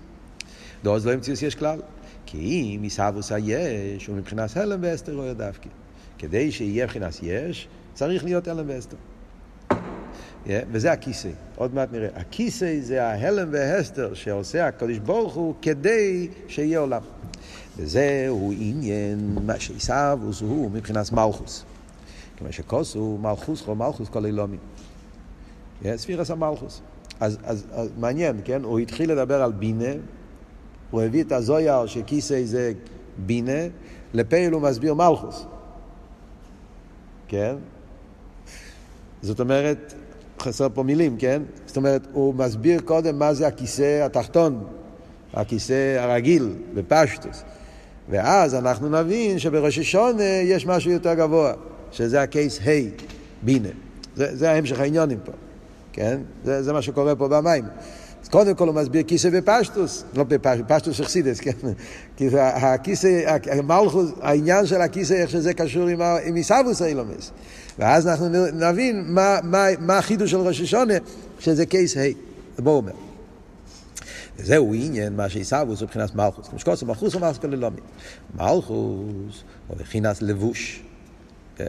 [0.82, 1.80] דורס לא במציאוס יש כלל.
[2.26, 2.39] כי
[2.76, 5.68] אם עיסאוווס היש, הוא מבחינת הלם ואסתר רואה דווקא.
[6.18, 8.97] כדי שיהיה מבחינת יש, צריך להיות הלם ואסתר.
[10.47, 12.09] Yeah, וזה הכיסא, עוד מעט נראה.
[12.14, 17.03] הכיסא זה ההלם והסתר שעושה הקדוש ברוך הוא כדי שיהיה עולם.
[17.76, 21.64] וזהו עניין מה שעיסאוווס הוא מבחינת מלכוס.
[22.39, 24.59] כמו שכוס הוא מלכוס חו מלכוס כל אילומים.
[25.97, 26.80] ספירס המלכוס.
[27.20, 28.62] אז, אז, אז מעניין, כן?
[28.62, 29.93] הוא התחיל לדבר על בינה,
[30.91, 32.72] הוא הביא את הזויר שכיסא זה
[33.18, 33.61] בינה,
[34.14, 35.47] לפייל הוא מסביר מלכוס.
[37.28, 37.55] כן?
[39.22, 39.95] זאת אומרת,
[40.41, 41.43] חסר פה מילים, כן?
[41.66, 44.64] זאת אומרת, הוא מסביר קודם מה זה הכיסא התחתון,
[45.35, 47.43] הכיסא הרגיל, בפשטוס.
[48.11, 51.53] ואז אנחנו נבין שבראש השונה יש משהו יותר גבוה,
[51.93, 52.70] שזה הקייס ה',
[53.43, 53.68] בינה.
[54.16, 55.32] זה, זה ההמשך העניונים פה,
[55.95, 56.20] כן?
[56.45, 57.64] זה, זה מה שקורה פה במים.
[58.22, 61.51] אז קודם כל הוא מסביר כיסא בפשטוס, לא בפשטוס, פשטוס אכסידס, כן?
[62.16, 67.30] כי הכיסא, המלכוס, העניין של הכיסא, איך שזה קשור עם, עם עיסאוווס האילומס.
[67.78, 70.95] ואז אנחנו נבין מה, מה, מה החידוש של ראש השונה,
[71.38, 72.01] שזה קייס ה',
[72.57, 72.92] זה בואו אומר.
[74.38, 76.49] וזהו עניין מה שעיסאוווס הוא מבחינת מלכוס.
[76.53, 77.80] מלכוס הוא מלכוס כללומי.
[78.34, 78.64] מלכוס
[79.68, 80.82] הוא מבחינת לבוש.
[81.57, 81.66] כן?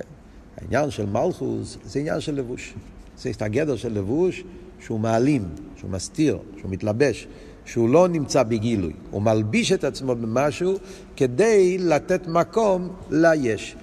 [0.57, 2.73] העניין של מלכוס זה עניין של לבוש.
[3.17, 4.43] זה הגדר של לבוש
[4.79, 5.43] שהוא מעלים,
[5.77, 7.27] שהוא מסתיר, שהוא מתלבש,
[7.65, 8.93] שהוא לא נמצא בגילוי.
[9.11, 10.73] הוא מלביש את עצמו במשהו
[11.15, 13.75] כדי לתת מקום ליש.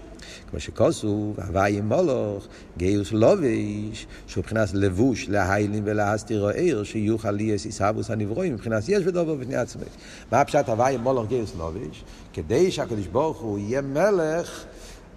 [0.51, 8.11] כמו שכתוב, הוי' מלך, גאות לבש, שהוא מבחינת לבוש להעלים ולהסתיר אור, שיוכל להיות התהוות
[8.11, 9.85] הנבראים, מבחינת יש ודבר בפני עצמי.
[10.33, 12.05] מה הפשט הוי' מלך גאות לבש?
[12.33, 14.65] כדי שהקדוש ברוך הוא יהיה מלך,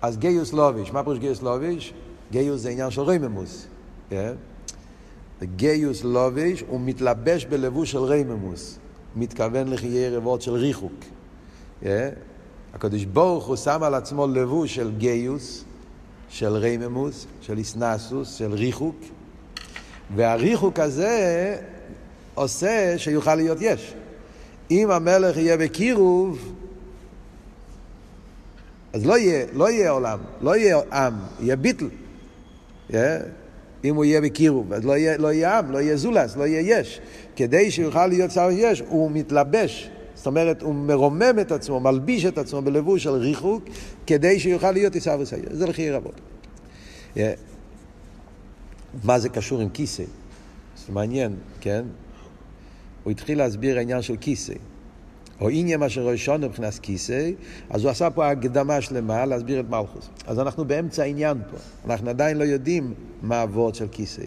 [0.01, 0.91] אז גאות לבש.
[0.91, 1.93] מה פירוש גאות לבש?
[2.31, 3.67] גאות זה עניין של רוממות.
[4.09, 4.33] כן?
[5.43, 8.79] גאות לבש הוא מתלבש בלבוש של רוממות.
[9.15, 10.93] מתכוון לחיי רבות של ריחוק.
[11.81, 12.09] כן?
[12.73, 15.63] הקדוש ברוך הוא שם על עצמו לבוש של גיוס,
[16.29, 18.95] של רייממוס, של איסנסוס, של ריחוק,
[20.15, 21.57] והריחוק הזה
[22.33, 23.93] עושה שיוכל להיות יש.
[24.71, 26.53] אם המלך יהיה בקירוב,
[28.93, 31.87] אז לא יהיה, לא יהיה עולם, לא יהיה עם, יהיה ביטל.
[32.91, 32.95] Yeah.
[33.85, 36.79] אם הוא יהיה בקירוב, אז לא יהיה, לא יהיה עם, לא יהיה זולס, לא יהיה
[36.79, 37.01] יש.
[37.35, 42.37] כדי שיוכל להיות שר יש, הוא מתלבש זאת אומרת, הוא מרומם את עצמו, מלביש את
[42.37, 43.63] עצמו בלבוש של ריחוק,
[44.07, 45.49] כדי שיוכל להיות עיסאווי וסייר.
[45.51, 46.21] זה לכי רבות.
[49.03, 50.03] מה זה קשור עם כיסא?
[50.87, 51.85] זה מעניין, כן?
[53.03, 54.53] הוא התחיל להסביר העניין של כיסא.
[55.41, 57.31] או עניין מה שראשון מבחינת כיסא,
[57.69, 60.09] אז הוא עשה פה הקדמה שלמה להסביר את מלכוס.
[60.27, 61.57] אז אנחנו באמצע העניין פה.
[61.85, 64.23] אנחנו עדיין לא יודעים מה הוורד של כיסא.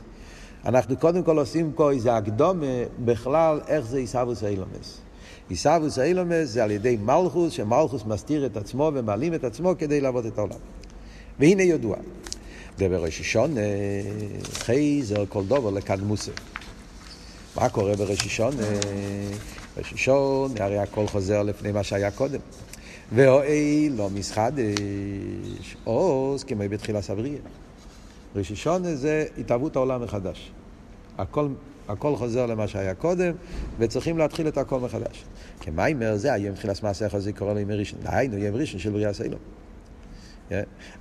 [0.66, 2.66] אנחנו קודם כל עושים פה איזה הקדומה
[3.04, 5.00] בכלל איך זה עיסאווי סיילומס.
[5.48, 10.26] עיסאוווס אילומס זה על ידי מלכוס, שמלכוס מסתיר את עצמו ומעלים את עצמו כדי לעבוד
[10.26, 10.56] את העולם.
[11.38, 11.96] והנה ידוע,
[12.78, 13.54] ובראש השון
[14.52, 16.32] חייזר כל דובר לקדמוסה.
[17.56, 18.40] מה קורה בראש?
[19.78, 22.40] בראש השון, הרי הכל חוזר לפני מה שהיה קודם.
[23.12, 27.38] ואוי לא מסחדש, עוז כמו בתחילה סבריה.
[28.36, 30.52] ראש השון זה התהוות העולם מחדש.
[31.18, 31.48] הכל
[31.88, 33.32] הכל חוזר למה שהיה קודם,
[33.78, 35.24] וצריכים להתחיל את הכל מחדש.
[35.60, 37.98] כמיימר זה היום תחילת מעשה זה קורא לו ימי ראשון.
[38.02, 39.40] דהיינו, ימי ראשון של בריאה סיילום.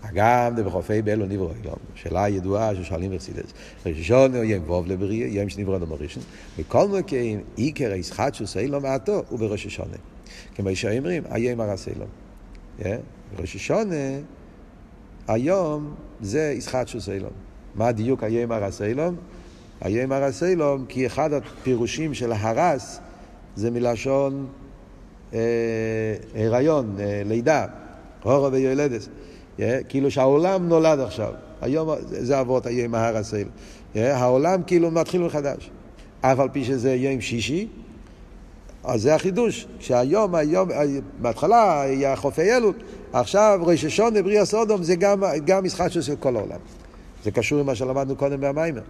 [0.02, 3.54] אגם דבחופי באלו נברו אילום, שאלה ידועה ששואלים ברסידס.
[3.86, 6.24] ראשון הוא ים ווב לבריאה, ים שנברו אדום ראשון,
[6.58, 9.98] וכל מקיים עיקר הישחטשוס אילום מעטו הוא בראש השונה.
[10.56, 12.08] כמו שאומרים, היום הרס אילום.
[13.36, 13.96] בראש השונה,
[15.28, 17.32] היום זה ישחטשוס אילום.
[17.76, 19.16] מה דיוק היום הרס אילום?
[19.82, 23.00] היום הרסלום, כי אחד הפירושים של הרס
[23.56, 24.48] זה מלשון
[25.34, 25.40] אה,
[26.36, 27.66] הריון, אה, לידה,
[28.24, 29.10] הורו ויולדס.
[29.90, 31.34] כאילו שהעולם נולד עכשיו.
[31.62, 33.44] היום זה אבות היום הרסל.
[33.94, 35.70] Yeah, העולם כאילו מתחיל מחדש.
[36.22, 37.68] אף על פי שזה יום שישי,
[38.84, 40.70] אז זה החידוש, שהיום, היום,
[41.22, 42.74] בהתחלה היה חופי אלול,
[43.14, 46.60] עכשיו ראש השונה בריאה סודום זה גם, גם משחק של כל העולם.
[47.24, 48.82] זה קשור עם מה שלמדנו קודם במיימר.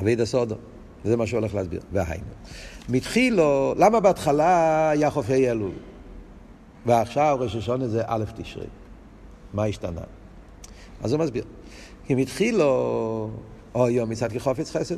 [0.00, 0.54] אבי דסודו.
[1.04, 1.80] זה מה שהולך להסביר.
[1.92, 2.24] והיינו.
[2.88, 5.70] מתחילו, למה בהתחלה היה חופי אלול?
[6.86, 8.66] ועכשיו ראש השונה זה א' תשרי.
[9.54, 10.00] מה השתנה?
[11.02, 11.44] אז הוא מסביר.
[12.06, 13.30] כי מתחילו,
[13.74, 14.96] או יום מצד כחופץ חסד.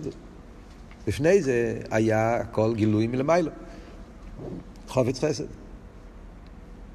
[1.07, 3.51] לפני זה היה הכל גילוי מלמיילו.
[4.89, 5.45] חופץ חסד.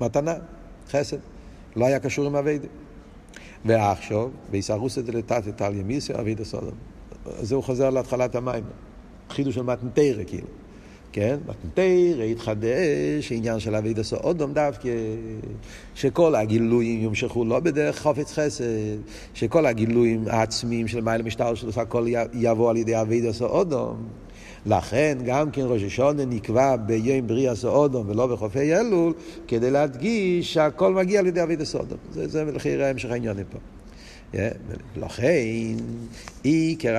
[0.01, 0.33] מתנה,
[0.89, 1.17] חסד.
[1.75, 2.67] לא היה קשור עם אביידה.
[3.65, 4.29] ועכשיו,
[5.13, 6.75] לתת את על ימיסה, אביידה סודום.
[7.25, 8.63] זה הוא חוזר להתחלת המים.
[9.29, 10.47] חידוש של מתנתרא, כאילו.
[11.11, 11.37] כן?
[11.47, 14.89] מתנתרא התחדש עניין של אביידה סודום דווקא,
[15.95, 18.63] שכל הגילויים ימשכו לא בדרך חופץ חסד,
[19.33, 24.07] שכל הגילויים העצמיים של מיילה משטר שלו, הכל יבוא על ידי אביידה סודום.
[24.65, 29.13] לכן גם כן ראש השונה נקבע ביום בריאה סאודום ולא בחופי אלול,
[29.47, 31.97] כדי להדגיש שהכל מגיע על ידי אבידה סאודום.
[32.11, 33.76] זה, זה לכי המשך העניינים פה.
[34.97, 35.75] לכן,
[36.43, 36.95] עיקר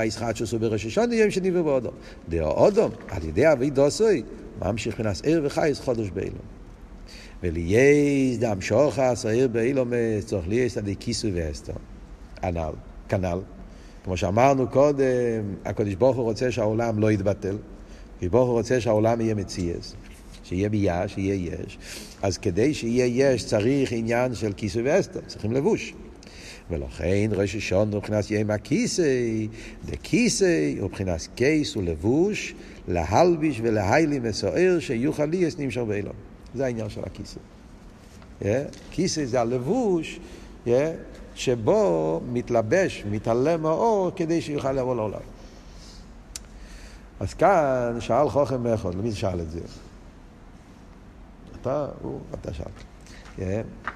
[0.52, 1.92] הוא בראש השונה יום שני ובאודום.
[2.28, 4.22] דאו אודום, על ידי אבידה סוי,
[4.62, 6.58] ממשיך מנס עיר וחייס חודש באילום.
[7.42, 9.92] ולייס דם שוחס, העיר באילום,
[10.24, 11.72] צורך לייס עדי כיסוי ואסתר.
[12.42, 12.72] כנ"ל,
[13.08, 13.38] כנ"ל.
[14.04, 15.04] כמו שאמרנו קודם,
[15.64, 17.56] הקדוש ברוך הוא רוצה שהעולם לא יתבטל.
[18.16, 19.94] הקדוש ברוך הוא רוצה שהעולם יהיה מציאס,
[20.44, 21.78] שיהיה ביה, שיהיה יש.
[22.22, 25.94] אז כדי שיהיה יש צריך עניין של כיסוי ואסתר, צריכים לבוש.
[26.70, 29.48] ולכן ראש השון הוא מבחינת יום הכיסי,
[29.84, 32.54] דכיסי הוא מבחינת קייס ולבוש,
[32.88, 36.14] להלביש ולהיילי מסוער שיוכל לי יש נמשך באילון.
[36.54, 37.38] זה העניין של הכיסי.
[38.42, 38.44] Yeah,
[38.90, 40.20] כיסי זה הלבוש,
[40.66, 40.70] yeah,
[41.34, 45.20] שבו מתלבש, מתעלם האור כדי שיוכל לבוא לעולם.
[47.20, 49.60] אז כאן שאל חוכם מאחוד, למי שאל את זה?
[51.60, 52.66] אתה, הוא, אתה שאל.
[53.38, 53.90] Yeah.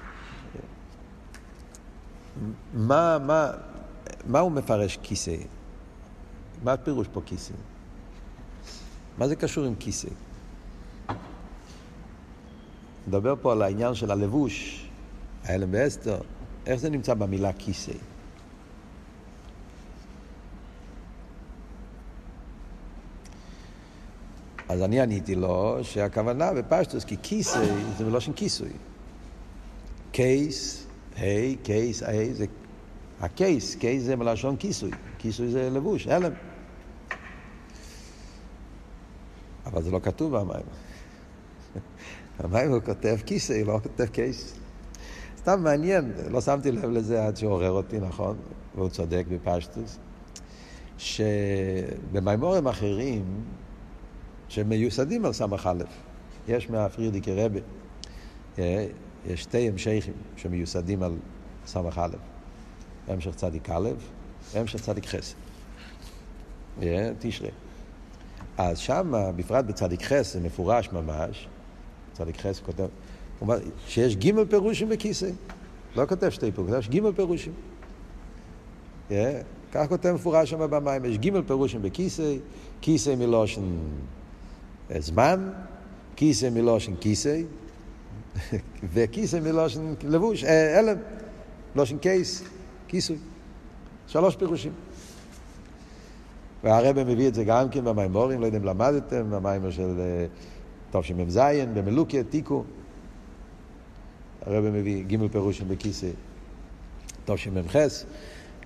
[2.73, 3.51] מה, מה,
[4.27, 5.35] מה הוא מפרש כיסא?
[6.63, 7.53] מה הפירוש פה כיסא?
[9.17, 10.07] מה זה קשור עם כיסא?
[13.07, 14.87] נדבר פה על העניין של הלבוש,
[15.43, 16.17] ההלם ואסתר.
[16.65, 17.91] איך זה נמצא במילה כיסא?
[24.69, 27.65] אז אני עניתי לו שהכוונה בפשטוס, כי כיסא
[27.97, 28.69] זה מלושן כיסוי.
[30.11, 30.82] קייס,
[31.15, 32.45] היי, קייס, היי, זה...
[33.19, 34.91] הקייס, קייס זה מלשון כיסוי.
[35.17, 36.31] כיסוי זה לבוש, הלם.
[39.65, 40.65] אבל זה לא כתוב במים.
[42.39, 44.59] במים הוא כותב כיסא, הוא לא כותב קייס.
[45.37, 48.37] סתם מעניין, לא שמתי לב לזה עד שעורר אותי, נכון?
[48.75, 49.97] והוא צודק בפשטוס,
[50.97, 53.25] שבמימורים אחרים,
[54.47, 55.83] שמיוסדים על סמך א',
[56.47, 57.59] יש מהפרידיקי רבי,
[58.59, 58.87] אה,
[59.27, 61.15] יש שתי המשכים שמיוסדים על
[61.65, 62.15] סמך א',
[63.07, 63.89] המשך צדיק א',
[64.55, 65.35] המשך צדיק חסד.
[66.81, 67.49] אה, תשרי.
[68.57, 71.47] אז שם, בפרט בצדיק חסד, מפורש ממש,
[72.13, 72.89] צדיק חסד כותב, הוא
[73.41, 73.57] אומר
[73.87, 75.29] שיש גימל פירושים בכיסא.
[75.95, 77.53] לא כותב שתי פירושים, יש גימל פירושים.
[79.09, 79.13] Yeah,
[79.71, 82.35] כך כותב מפורש שם במים, יש גימל פירושים בכיסא,
[82.81, 83.61] כיסא מלושן
[84.97, 85.49] זמן,
[86.15, 87.41] כיסא מלושן כיסא,
[88.91, 90.97] וכיסא מלושן לבוש, אלם,
[91.75, 92.43] לושן קייס,
[92.87, 93.17] כיסוי.
[94.07, 94.71] שלוש פירושים.
[96.63, 99.99] והרבא מביא את זה גם כן במימורים, לא יודע אם למדתם, במיימר של
[100.91, 101.39] תשמ"ז,
[101.73, 102.63] במלוקיה, תיקו.
[104.45, 106.09] הרב מביא ג' פירושים בכיסא
[107.25, 107.75] תשמ"ח.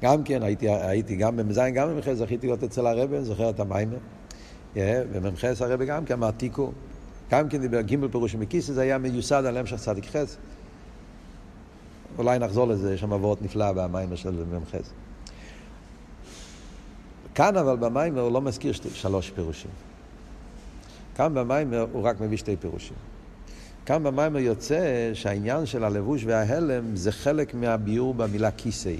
[0.02, 3.98] גם כן, הייתי, הייתי גם במ"ז, גם במ"ח, זכיתי להיות אצל הרב, זוכר את המיימר.
[4.76, 6.72] במ"ח הרב גם כן אמר תיקו.
[7.32, 10.38] גם כן דיבר ג' פירושים בכיסא, זה היה מיוסד על המשך צדיק חס.
[12.18, 14.76] אולי נחזור לזה, יש שם עבורת נפלאה במיימר של מ"ח.
[17.36, 19.72] כאן אבל במיימר הוא לא מזכיר שתי, שלוש פירושים.
[21.16, 22.98] כאן במיימר הוא רק מביא שתי פירושים.
[23.86, 28.96] כאן במיימר יוצא שהעניין של הלבוש וההלם זה חלק מהביור במילה כיסא.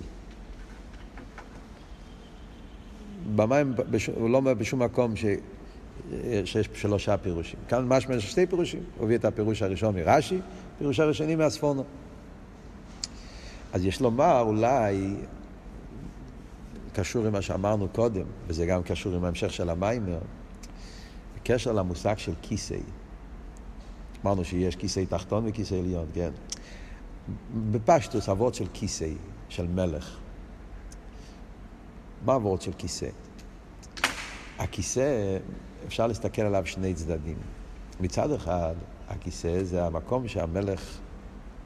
[3.36, 3.74] במים
[4.16, 5.26] הוא לא אומר בשום מקום ש...
[6.46, 7.60] שיש שלושה פירושים.
[7.68, 8.84] כאן משמע יש שתי פירושים.
[8.98, 10.40] הוא הביא את הפירוש הראשון מרש"י,
[10.78, 11.84] פירוש הראשני מהספורנו.
[13.74, 15.16] אז יש לומר אולי
[16.94, 20.20] קשור עם מה שאמרנו קודם, וזה גם קשור עם ההמשך של המיימר,
[21.36, 22.78] בקשר למושג של כיסא.
[24.24, 26.32] אמרנו שיש כיסא תחתון וכיסא עליון, כן.
[27.72, 29.10] בפשטוס אבות של כיסא,
[29.50, 30.18] של מלך.
[32.26, 33.10] מה אבות של כיסא?
[34.60, 35.38] הכיסא,
[35.88, 37.38] אפשר להסתכל עליו שני צדדים.
[38.00, 38.74] מצד אחד,
[39.08, 40.98] הכיסא זה המקום שהמלך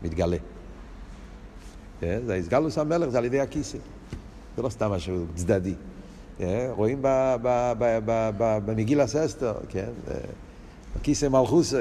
[0.04, 0.38] מתגלה.
[2.00, 2.20] כן?
[2.26, 3.78] זה הסגלוס המלך, זה על ידי הכיסא.
[4.56, 5.74] זה לא סתם משהו צדדי.
[6.38, 6.70] כן?
[6.72, 7.00] רואים
[8.66, 9.90] במגיל הססטר, כן?
[10.96, 11.76] בכיסא מלכוסי.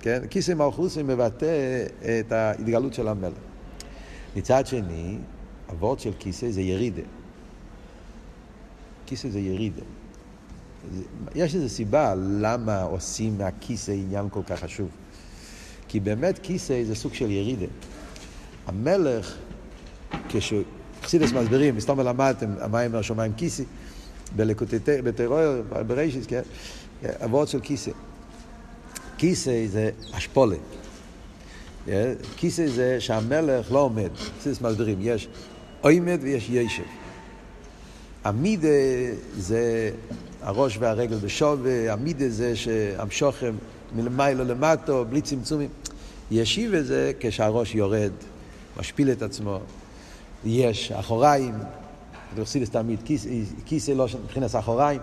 [0.00, 0.22] כן?
[0.30, 1.84] כיסא מלכוסי מבטא
[2.20, 3.38] את ההתגלות של המלך.
[4.36, 5.18] מצד שני,
[5.66, 7.02] הוורד של כיסא זה ירידה.
[9.06, 9.82] כיסא זה ירידה.
[11.34, 14.88] יש איזו סיבה למה עושים מהכיסא עניין כל כך חשוב.
[15.88, 17.66] כי באמת כיסא זה סוג של ירידה.
[18.66, 19.34] המלך,
[20.28, 23.62] כשחסידס מסבירים, מסתום למדתם, המים מהשמיים כיסא,
[24.36, 26.42] בטרור, ברישיס, כן?
[27.04, 27.90] אבות של כיסא.
[29.18, 30.56] כיסא זה אשפולה.
[32.36, 34.10] כיסא זה שהמלך לא עומד.
[34.38, 35.28] חסידס מסבירים, יש
[35.80, 36.82] עומד ויש ישב.
[38.26, 38.68] עמידה
[39.36, 39.90] זה
[40.42, 43.54] הראש והרגל בשווה, עמידה זה שהמשוכם
[43.96, 45.68] מלמיילו למטו, בלי צמצומים.
[46.30, 48.12] ישיבה זה כשהראש יורד,
[48.76, 49.58] משפיל את עצמו,
[50.44, 51.54] יש אחוריים,
[52.42, 53.00] חסידס תמיד,
[53.66, 55.00] כיסא לא מבחינת אחוריים,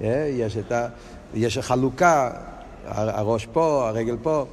[0.00, 0.88] יש, את ה,
[1.34, 2.30] יש חלוקה,
[2.86, 4.44] הראש פה, הרגל פה,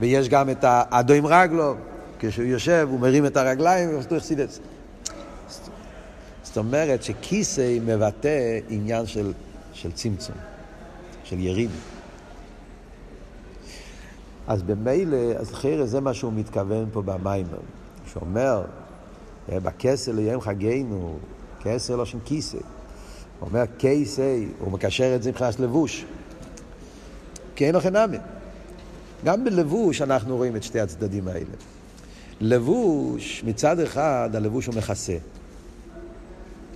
[0.00, 1.74] ויש גם את האדו עם רגלו,
[2.18, 4.60] כשהוא יושב, הוא מרים את הרגליים, הוא חסידס.
[6.54, 9.32] זאת אומרת שכיסא מבטא עניין של,
[9.72, 10.36] של צמצום,
[11.24, 11.70] של יריד.
[14.46, 17.58] אז במילא, אז חרא זה מה שהוא מתכוון פה במיימר.
[18.12, 18.64] שאומר,
[19.48, 21.18] בכסר ליום חגנו,
[21.62, 22.56] כסר לא שם כיסא.
[22.56, 26.04] הוא אומר כיסא, הוא מקשר את זה מבחינת לבוש.
[27.56, 28.18] כי אין לכם נמי.
[29.24, 31.54] גם בלבוש אנחנו רואים את שתי הצדדים האלה.
[32.40, 35.16] לבוש, מצד אחד, הלבוש הוא מכסה.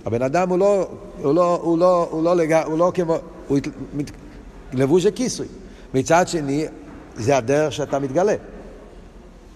[0.05, 0.89] הבן אדם הוא לא,
[1.21, 2.53] הוא לא, הוא לא, הוא לא, לג...
[2.53, 3.57] הוא לא כמו, הוא
[3.93, 4.11] מת...
[4.73, 5.47] לבוש זה כיסוי.
[5.93, 6.65] מצד שני,
[7.15, 8.35] זה הדרך שאתה מתגלה.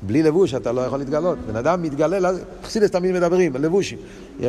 [0.02, 1.40] בלי לבוש אתה לא יכול להתגלות.
[1.48, 2.32] בן אדם מתגלה,
[2.64, 3.98] חסידס תמיד מדברים, לבושים.
[4.40, 4.44] Yeah.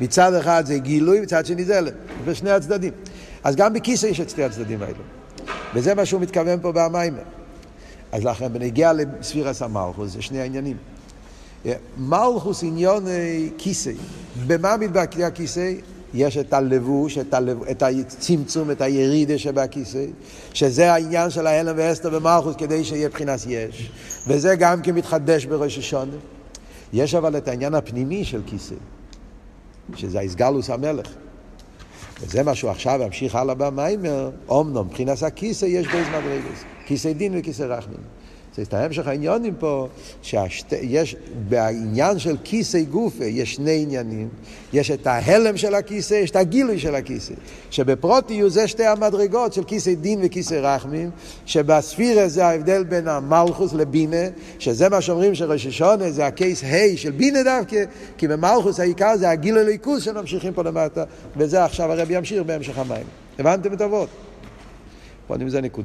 [0.00, 1.80] מצד אחד זה גילוי, מצד שני זה
[2.24, 2.92] בשני הצדדים.
[3.44, 5.02] אז גם בכיסא יש את שתי הצדדים האלו.
[5.74, 7.22] וזה מה שהוא מתכוון פה במיימר.
[8.12, 10.76] אז לכן, בנגיע לספירס המלכוס, זה שני העניינים.
[11.98, 13.04] מלכוס עניון
[13.58, 13.92] כיסא.
[14.46, 15.72] במה מתבקע הכיסא?
[16.14, 20.04] יש את הלבוש, את, הלב, את הצמצום, את הירידה שבכיסא,
[20.54, 23.90] שזה העניין של ההלם ואסתר במלכוס כדי שיהיה מבחינת יש.
[24.26, 26.16] וזה גם כן מתחדש בראש השונה.
[26.92, 28.74] יש אבל את העניין הפנימי של כיסא,
[29.96, 31.06] שזה האיסגלוס המלך.
[32.20, 37.32] וזה מה שהוא עכשיו ימשיך הלאה במיימר, אומנום, מבחינת הכיסא יש בייז מדרגס, כיסא דין
[37.38, 38.13] וכיסא רחמים.
[38.56, 39.88] זה את ההמשך העניונים פה,
[40.22, 41.16] שיש
[41.48, 44.28] בעניין של כיסא גופה, יש שני עניינים.
[44.72, 47.34] יש את ההלם של הכיסא, יש את הגילוי של הכיסא.
[47.70, 51.10] שבפרוטיוס זה שתי המדרגות של כיסא דין וכיסא רחמים,
[51.46, 54.26] שבספירה זה ההבדל בין המלכוס לבינה,
[54.58, 57.84] שזה מה שאומרים שראש השונה זה הקייס ה' של בינה דווקא,
[58.18, 61.04] כי במלכוס העיקר זה הגילוי ליכוס שממשיכים פה למטה,
[61.36, 63.06] וזה עכשיו הרבי ימשיך בהמשך המים.
[63.38, 64.08] הבנתם את אבות?
[65.26, 65.82] פה זה נקודה.